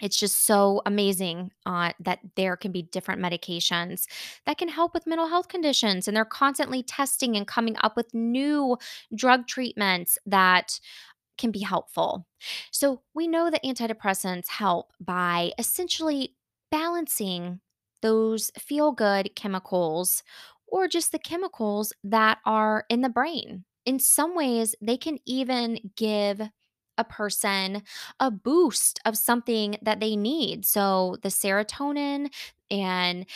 it's 0.01 0.17
just 0.17 0.45
so 0.45 0.83
amazing 0.87 1.53
uh, 1.67 1.93
that 2.01 2.19
there 2.35 2.57
can 2.57 2.73
be 2.73 2.83
different 2.83 3.23
medications 3.23 4.07
that 4.45 4.59
can 4.59 4.69
help 4.69 4.93
with 4.93 5.07
mental 5.07 5.29
health 5.29 5.49
conditions. 5.49 6.09
And 6.09 6.17
they're 6.17 6.25
constantly 6.25 6.83
testing 6.83 7.37
and 7.37 7.47
coming 7.47 7.77
up 7.83 7.97
with 7.97 8.13
new 8.13 8.77
drug 9.15 9.47
treatments 9.47 10.19
that 10.27 10.81
can 11.39 11.51
be 11.51 11.61
helpful. 11.61 12.27
So, 12.71 13.03
we 13.15 13.27
know 13.29 13.51
that 13.51 13.65
antidepressants 13.65 14.49
help 14.49 14.93
by 15.01 15.53
essentially 15.59 16.35
balancing 16.71 17.61
those 18.03 18.51
feel 18.59 18.93
good 18.93 19.35
chemicals 19.35 20.23
or 20.67 20.89
just 20.89 21.13
the 21.13 21.19
chemicals 21.19 21.93
that 22.03 22.39
are 22.45 22.85
in 22.89 23.01
the 23.03 23.09
brain. 23.09 23.65
In 23.87 23.99
some 23.99 24.35
ways, 24.35 24.75
they 24.81 24.97
can 24.97 25.19
even 25.27 25.79
give 25.97 26.41
a 26.97 27.05
person 27.05 27.83
a 28.21 28.31
boost 28.31 29.01
of 29.05 29.17
something 29.19 29.77
that 29.83 30.01
they 30.01 30.17
need. 30.17 30.65
So, 30.65 31.17
the 31.23 31.29
serotonin 31.29 32.29
and 32.71 33.27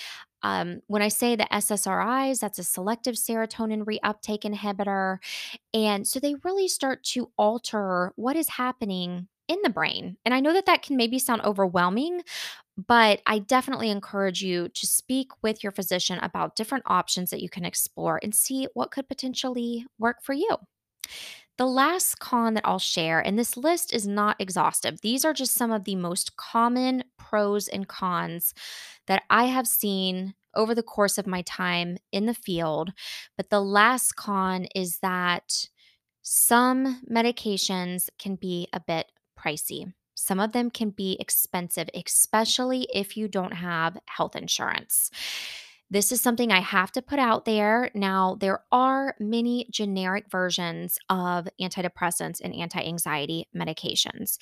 um, 0.43 0.81
when 0.87 1.03
I 1.03 1.09
say 1.09 1.37
the 1.37 1.49
SSRIs, 1.51 2.41
that's 2.41 2.59
a 2.59 2.65
selective 2.65 3.17
serotonin 3.17 3.85
reuptake 3.85 4.45
inhibitor. 4.45 5.19
And 5.75 6.07
so 6.07 6.21
they 6.21 6.37
really 6.45 6.69
start 6.69 7.03
to 7.05 7.31
alter 7.37 8.13
what 8.17 8.37
is 8.37 8.49
happening 8.49 9.29
in 9.49 9.59
the 9.63 9.71
brain. 9.71 10.17
And 10.25 10.35
I 10.35 10.41
know 10.41 10.53
that 10.53 10.67
that 10.67 10.83
can 10.83 10.97
maybe 10.97 11.19
sound 11.19 11.43
overwhelming, 11.43 12.23
but 12.77 13.21
I 13.27 13.39
definitely 13.41 13.91
encourage 13.91 14.43
you 14.43 14.69
to 14.69 14.87
speak 14.87 15.31
with 15.43 15.63
your 15.63 15.73
physician 15.73 16.19
about 16.23 16.55
different 16.55 16.85
options 16.87 17.31
that 17.31 17.43
you 17.43 17.49
can 17.49 17.65
explore 17.65 18.21
and 18.23 18.35
see 18.35 18.69
what 18.75 18.91
could 18.91 19.09
potentially 19.09 19.87
work 19.99 20.23
for 20.23 20.35
you. 20.35 20.49
The 21.59 21.67
last 21.67 22.21
con 22.21 22.55
that 22.55 22.65
I'll 22.65 22.79
share, 22.79 23.19
and 23.19 23.37
this 23.37 23.57
list 23.57 23.93
is 23.93 24.07
not 24.07 24.37
exhaustive, 24.41 25.01
these 25.01 25.25
are 25.25 25.33
just 25.33 25.55
some 25.55 25.73
of 25.73 25.85
the 25.85 25.97
most 25.97 26.37
common 26.37 27.03
pros 27.19 27.67
and 27.67 27.89
cons 27.89 28.55
that 29.09 29.25
I 29.29 29.47
have 29.47 29.67
seen 29.67 30.35
over 30.55 30.73
the 30.73 30.85
course 30.85 31.19
of 31.19 31.27
my 31.27 31.43
time 31.43 31.99
in 32.13 32.27
the 32.27 32.35
field. 32.35 32.93
But 33.37 33.51
the 33.51 33.61
last 33.61 34.15
con 34.15 34.67
is 34.75 34.99
that 35.01 35.69
some 36.23 37.03
medications 37.11 38.09
can 38.19 38.37
be 38.37 38.69
a 38.73 38.79
bit 38.79 39.11
pricey. 39.39 39.93
Some 40.15 40.41
of 40.41 40.53
them 40.53 40.71
can 40.71 40.91
be 40.91 41.17
expensive, 41.19 41.89
especially 41.95 42.89
if 42.93 43.17
you 43.17 43.29
don't 43.29 43.55
have 43.55 43.99
health 44.07 44.37
insurance. 44.37 45.11
This 45.91 46.13
is 46.13 46.21
something 46.21 46.53
I 46.53 46.61
have 46.61 46.93
to 46.93 47.03
put 47.03 47.19
out 47.19 47.45
there. 47.47 47.91
Now, 47.95 48.37
there 48.41 48.63
are 48.71 49.15
many 49.19 49.67
generic 49.71 50.27
versions 50.31 50.99
of 51.09 51.49
antidepressants 51.61 52.41
and 52.43 52.55
anti 52.55 52.81
anxiety 52.81 53.49
medications, 53.57 54.39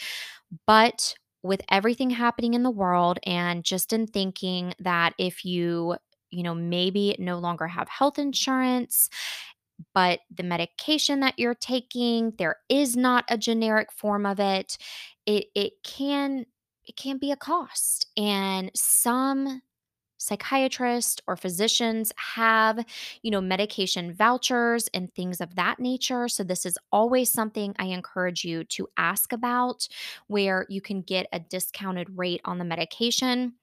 but 0.67 1.15
with 1.43 1.63
everything 1.71 2.11
happening 2.11 2.55
in 2.55 2.65
the 2.65 2.71
world, 2.71 3.19
and 3.25 3.65
just 3.65 3.93
in 3.93 4.07
thinking 4.07 4.75
that 4.81 5.15
if 5.19 5.45
you 5.45 5.97
you 6.31 6.43
know, 6.43 6.55
maybe 6.55 7.15
no 7.21 7.39
longer 7.39 7.69
have 7.69 7.89
health 7.89 8.19
insurance, 8.19 9.09
but 9.95 10.21
the 10.35 10.43
medication 10.43 11.21
that 11.21 11.39
you're 11.39 11.55
taking, 11.55 12.33
there 12.39 12.57
is 12.69 12.97
not 12.97 13.25
a 13.29 13.39
generic 13.39 13.93
form 13.93 14.27
of 14.27 14.41
it. 14.41 14.79
It 15.27 15.47
it 15.55 15.73
can 15.85 16.47
it 16.85 16.97
can 16.97 17.19
be 17.19 17.33
a 17.33 17.37
cost. 17.37 18.07
And 18.17 18.71
some 18.75 19.63
psychiatrists 20.19 21.21
or 21.27 21.37
physicians 21.37 22.13
have, 22.17 22.85
you 23.23 23.31
know, 23.31 23.41
medication 23.41 24.13
vouchers 24.13 24.89
and 24.95 25.15
things 25.15 25.41
of 25.41 25.55
that 25.57 25.79
nature. 25.79 26.29
So 26.29 26.45
this 26.45 26.67
is 26.67 26.79
always 26.93 27.33
something 27.33 27.75
I 27.79 27.87
encourage 27.87 28.45
you 28.45 28.65
to 28.65 28.89
ask 28.97 29.33
about 29.33 29.89
where 30.27 30.67
you 30.69 30.81
can 30.81 31.03
get 31.03 31.27
a 31.33 31.41
discounted 31.41 32.09
rate 32.17 32.41
on 32.45 32.59
the 32.59 32.65
medication. 32.65 33.55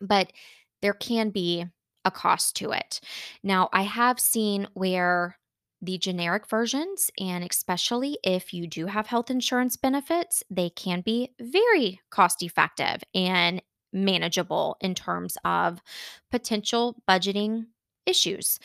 But 0.00 0.32
there 0.80 0.94
can 0.94 1.30
be 1.30 1.66
a 2.04 2.10
cost 2.10 2.56
to 2.56 2.70
it. 2.70 3.00
Now, 3.42 3.68
I 3.72 3.82
have 3.82 4.20
seen 4.20 4.68
where 4.74 5.36
the 5.80 5.98
generic 5.98 6.48
versions, 6.48 7.10
and 7.20 7.44
especially 7.48 8.18
if 8.24 8.52
you 8.52 8.66
do 8.66 8.86
have 8.86 9.06
health 9.06 9.30
insurance 9.30 9.76
benefits, 9.76 10.42
they 10.50 10.70
can 10.70 11.02
be 11.02 11.30
very 11.40 12.00
cost 12.10 12.42
effective 12.42 13.02
and 13.14 13.62
manageable 13.92 14.76
in 14.80 14.94
terms 14.94 15.36
of 15.44 15.80
potential 16.30 16.96
budgeting 17.08 17.66
issues. 18.06 18.58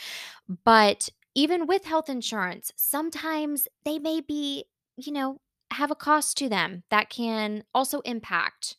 But 0.63 1.09
even 1.35 1.65
with 1.65 1.85
health 1.85 2.09
insurance, 2.09 2.71
sometimes 2.75 3.67
they 3.85 3.99
may 3.99 4.21
be, 4.21 4.65
you 4.97 5.11
know, 5.11 5.39
have 5.71 5.91
a 5.91 5.95
cost 5.95 6.37
to 6.37 6.49
them 6.49 6.83
that 6.89 7.09
can 7.09 7.63
also 7.73 7.99
impact 8.01 8.75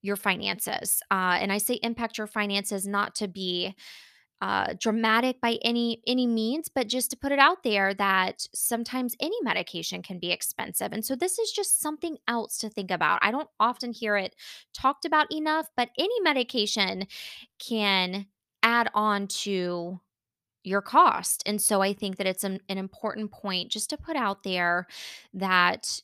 your 0.00 0.16
finances. 0.16 1.02
Uh, 1.10 1.36
and 1.40 1.52
I 1.52 1.58
say 1.58 1.74
impact 1.82 2.18
your 2.18 2.26
finances 2.26 2.86
not 2.86 3.14
to 3.16 3.28
be 3.28 3.74
uh, 4.40 4.74
dramatic 4.78 5.40
by 5.40 5.58
any 5.62 6.00
any 6.06 6.26
means, 6.26 6.68
but 6.68 6.86
just 6.86 7.10
to 7.10 7.16
put 7.16 7.32
it 7.32 7.38
out 7.38 7.62
there 7.64 7.92
that 7.94 8.46
sometimes 8.54 9.16
any 9.20 9.36
medication 9.42 10.02
can 10.02 10.18
be 10.18 10.30
expensive, 10.30 10.92
and 10.92 11.04
so 11.04 11.16
this 11.16 11.38
is 11.38 11.50
just 11.50 11.80
something 11.80 12.18
else 12.28 12.58
to 12.58 12.68
think 12.68 12.90
about. 12.90 13.18
I 13.22 13.30
don't 13.30 13.48
often 13.58 13.92
hear 13.92 14.16
it 14.16 14.36
talked 14.72 15.04
about 15.04 15.32
enough, 15.32 15.68
but 15.76 15.90
any 15.98 16.20
medication 16.20 17.06
can 17.58 18.26
add 18.62 18.90
on 18.94 19.26
to 19.28 20.00
your 20.62 20.82
cost, 20.82 21.42
and 21.46 21.60
so 21.60 21.80
I 21.82 21.92
think 21.92 22.16
that 22.18 22.26
it's 22.26 22.44
an, 22.44 22.60
an 22.68 22.78
important 22.78 23.32
point 23.32 23.70
just 23.70 23.90
to 23.90 23.96
put 23.96 24.16
out 24.16 24.44
there 24.44 24.86
that 25.34 26.00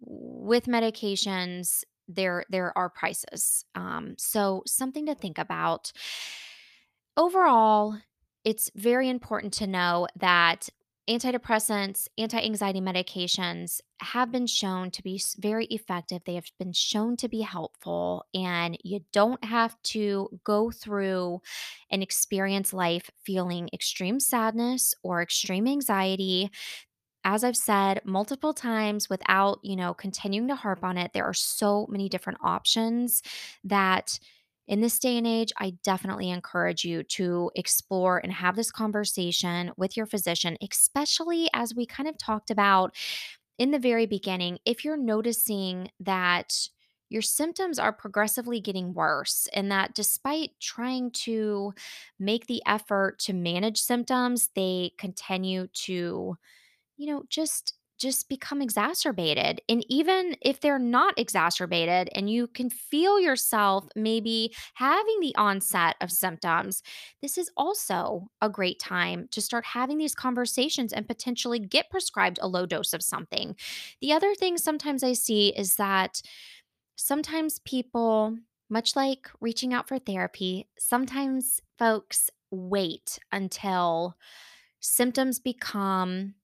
with 0.00 0.64
medications 0.66 1.84
there 2.08 2.44
there 2.48 2.76
are 2.76 2.88
prices 2.88 3.66
um, 3.74 4.14
so 4.16 4.62
something 4.66 5.04
to 5.04 5.14
think 5.14 5.36
about 5.36 5.92
Overall, 7.18 7.98
it's 8.44 8.70
very 8.76 9.08
important 9.10 9.52
to 9.54 9.66
know 9.66 10.06
that 10.16 10.70
antidepressants, 11.10 12.06
anti 12.16 12.38
anxiety 12.40 12.80
medications 12.80 13.80
have 14.00 14.30
been 14.30 14.46
shown 14.46 14.92
to 14.92 15.02
be 15.02 15.20
very 15.38 15.66
effective. 15.66 16.22
They 16.24 16.36
have 16.36 16.50
been 16.60 16.72
shown 16.72 17.16
to 17.18 17.28
be 17.28 17.40
helpful, 17.40 18.24
and 18.34 18.78
you 18.84 19.00
don't 19.12 19.44
have 19.44 19.76
to 19.94 20.28
go 20.44 20.70
through 20.70 21.40
and 21.90 22.02
experience 22.04 22.72
life 22.72 23.10
feeling 23.24 23.68
extreme 23.72 24.20
sadness 24.20 24.94
or 25.02 25.20
extreme 25.20 25.66
anxiety. 25.66 26.50
As 27.24 27.44
I've 27.44 27.56
said 27.56 28.02
multiple 28.04 28.54
times 28.54 29.10
without, 29.10 29.58
you 29.62 29.76
know, 29.76 29.92
continuing 29.92 30.48
to 30.48 30.56
harp 30.56 30.84
on 30.84 30.98
it, 30.98 31.12
there 31.12 31.24
are 31.24 31.34
so 31.34 31.86
many 31.90 32.08
different 32.08 32.38
options 32.42 33.22
that 33.64 34.18
in 34.68 34.80
this 34.80 34.98
day 34.98 35.16
and 35.18 35.26
age, 35.26 35.52
I 35.58 35.70
definitely 35.82 36.30
encourage 36.30 36.84
you 36.84 37.02
to 37.04 37.50
explore 37.56 38.18
and 38.18 38.32
have 38.32 38.54
this 38.56 38.70
conversation 38.70 39.72
with 39.76 39.96
your 39.96 40.06
physician, 40.06 40.56
especially 40.62 41.48
as 41.54 41.74
we 41.74 41.86
kind 41.86 42.08
of 42.08 42.18
talked 42.18 42.50
about 42.50 42.94
in 43.58 43.70
the 43.70 43.78
very 43.78 44.06
beginning, 44.06 44.58
if 44.64 44.84
you're 44.84 44.96
noticing 44.96 45.90
that 46.00 46.68
your 47.10 47.22
symptoms 47.22 47.78
are 47.78 47.92
progressively 47.92 48.60
getting 48.60 48.92
worse, 48.92 49.48
and 49.54 49.70
that 49.72 49.94
despite 49.94 50.50
trying 50.60 51.10
to 51.10 51.72
make 52.18 52.46
the 52.46 52.62
effort 52.66 53.18
to 53.20 53.32
manage 53.32 53.80
symptoms, 53.80 54.50
they 54.54 54.92
continue 54.98 55.66
to 55.68 56.36
you 56.96 57.06
know, 57.06 57.24
just 57.30 57.77
just 57.98 58.28
become 58.28 58.62
exacerbated. 58.62 59.60
And 59.68 59.84
even 59.88 60.36
if 60.40 60.60
they're 60.60 60.78
not 60.78 61.18
exacerbated 61.18 62.08
and 62.14 62.30
you 62.30 62.46
can 62.46 62.70
feel 62.70 63.20
yourself 63.20 63.88
maybe 63.96 64.54
having 64.74 65.20
the 65.20 65.34
onset 65.36 65.96
of 66.00 66.10
symptoms, 66.10 66.82
this 67.20 67.36
is 67.36 67.50
also 67.56 68.28
a 68.40 68.48
great 68.48 68.78
time 68.78 69.28
to 69.32 69.40
start 69.40 69.64
having 69.64 69.98
these 69.98 70.14
conversations 70.14 70.92
and 70.92 71.06
potentially 71.08 71.58
get 71.58 71.90
prescribed 71.90 72.38
a 72.40 72.48
low 72.48 72.66
dose 72.66 72.92
of 72.92 73.02
something. 73.02 73.56
The 74.00 74.12
other 74.12 74.34
thing 74.34 74.58
sometimes 74.58 75.02
I 75.02 75.12
see 75.12 75.48
is 75.48 75.76
that 75.76 76.22
sometimes 76.96 77.60
people, 77.60 78.36
much 78.70 78.96
like 78.96 79.28
reaching 79.40 79.74
out 79.74 79.88
for 79.88 79.98
therapy, 79.98 80.68
sometimes 80.78 81.60
folks 81.78 82.30
wait 82.50 83.18
until 83.32 84.16
symptoms 84.80 85.38
become 85.38 86.34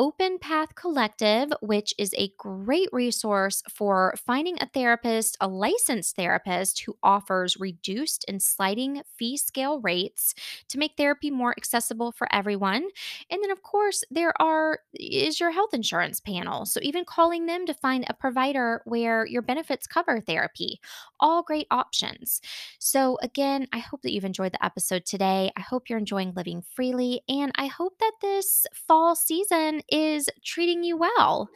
Open 0.00 0.38
Path 0.38 0.74
Collective, 0.76 1.52
which 1.60 1.92
is 1.98 2.14
a 2.16 2.32
great 2.38 2.88
resource 2.90 3.62
for 3.68 4.14
finding 4.16 4.56
a 4.58 4.66
therapist, 4.66 5.36
a 5.42 5.46
licensed 5.46 6.16
therapist 6.16 6.80
who 6.80 6.96
offers 7.02 7.60
reduced 7.60 8.24
and 8.26 8.40
sliding 8.40 9.02
fee 9.18 9.36
scale 9.36 9.78
rates 9.82 10.34
to 10.68 10.78
make 10.78 10.92
therapy 10.96 11.30
more 11.30 11.52
accessible 11.54 12.12
for 12.12 12.26
everyone. 12.34 12.88
And 13.30 13.42
then 13.42 13.50
of 13.50 13.62
course, 13.62 14.02
there 14.10 14.32
are 14.40 14.78
is 14.94 15.38
your 15.38 15.50
health 15.50 15.74
insurance 15.74 16.18
panel. 16.18 16.64
So 16.64 16.80
even 16.82 17.04
calling 17.04 17.44
them 17.44 17.66
to 17.66 17.74
find 17.74 18.06
a 18.08 18.14
provider 18.14 18.80
where 18.86 19.26
your 19.26 19.42
benefits 19.42 19.86
cover 19.86 20.18
therapy. 20.18 20.80
All 21.20 21.42
great 21.42 21.66
options. 21.70 22.40
So 22.78 23.18
again, 23.22 23.66
I 23.70 23.80
hope 23.80 24.00
that 24.00 24.12
you've 24.12 24.24
enjoyed 24.24 24.52
the 24.52 24.64
episode 24.64 25.04
today. 25.04 25.52
I 25.58 25.60
hope 25.60 25.90
you're 25.90 25.98
enjoying 25.98 26.32
living 26.34 26.62
freely 26.62 27.20
and 27.28 27.52
I 27.56 27.66
hope 27.66 27.98
that 27.98 28.12
this 28.22 28.66
fall 28.72 29.14
season 29.14 29.82
is 29.90 30.28
treating 30.44 30.84
you 30.84 30.96
well. 30.96 31.48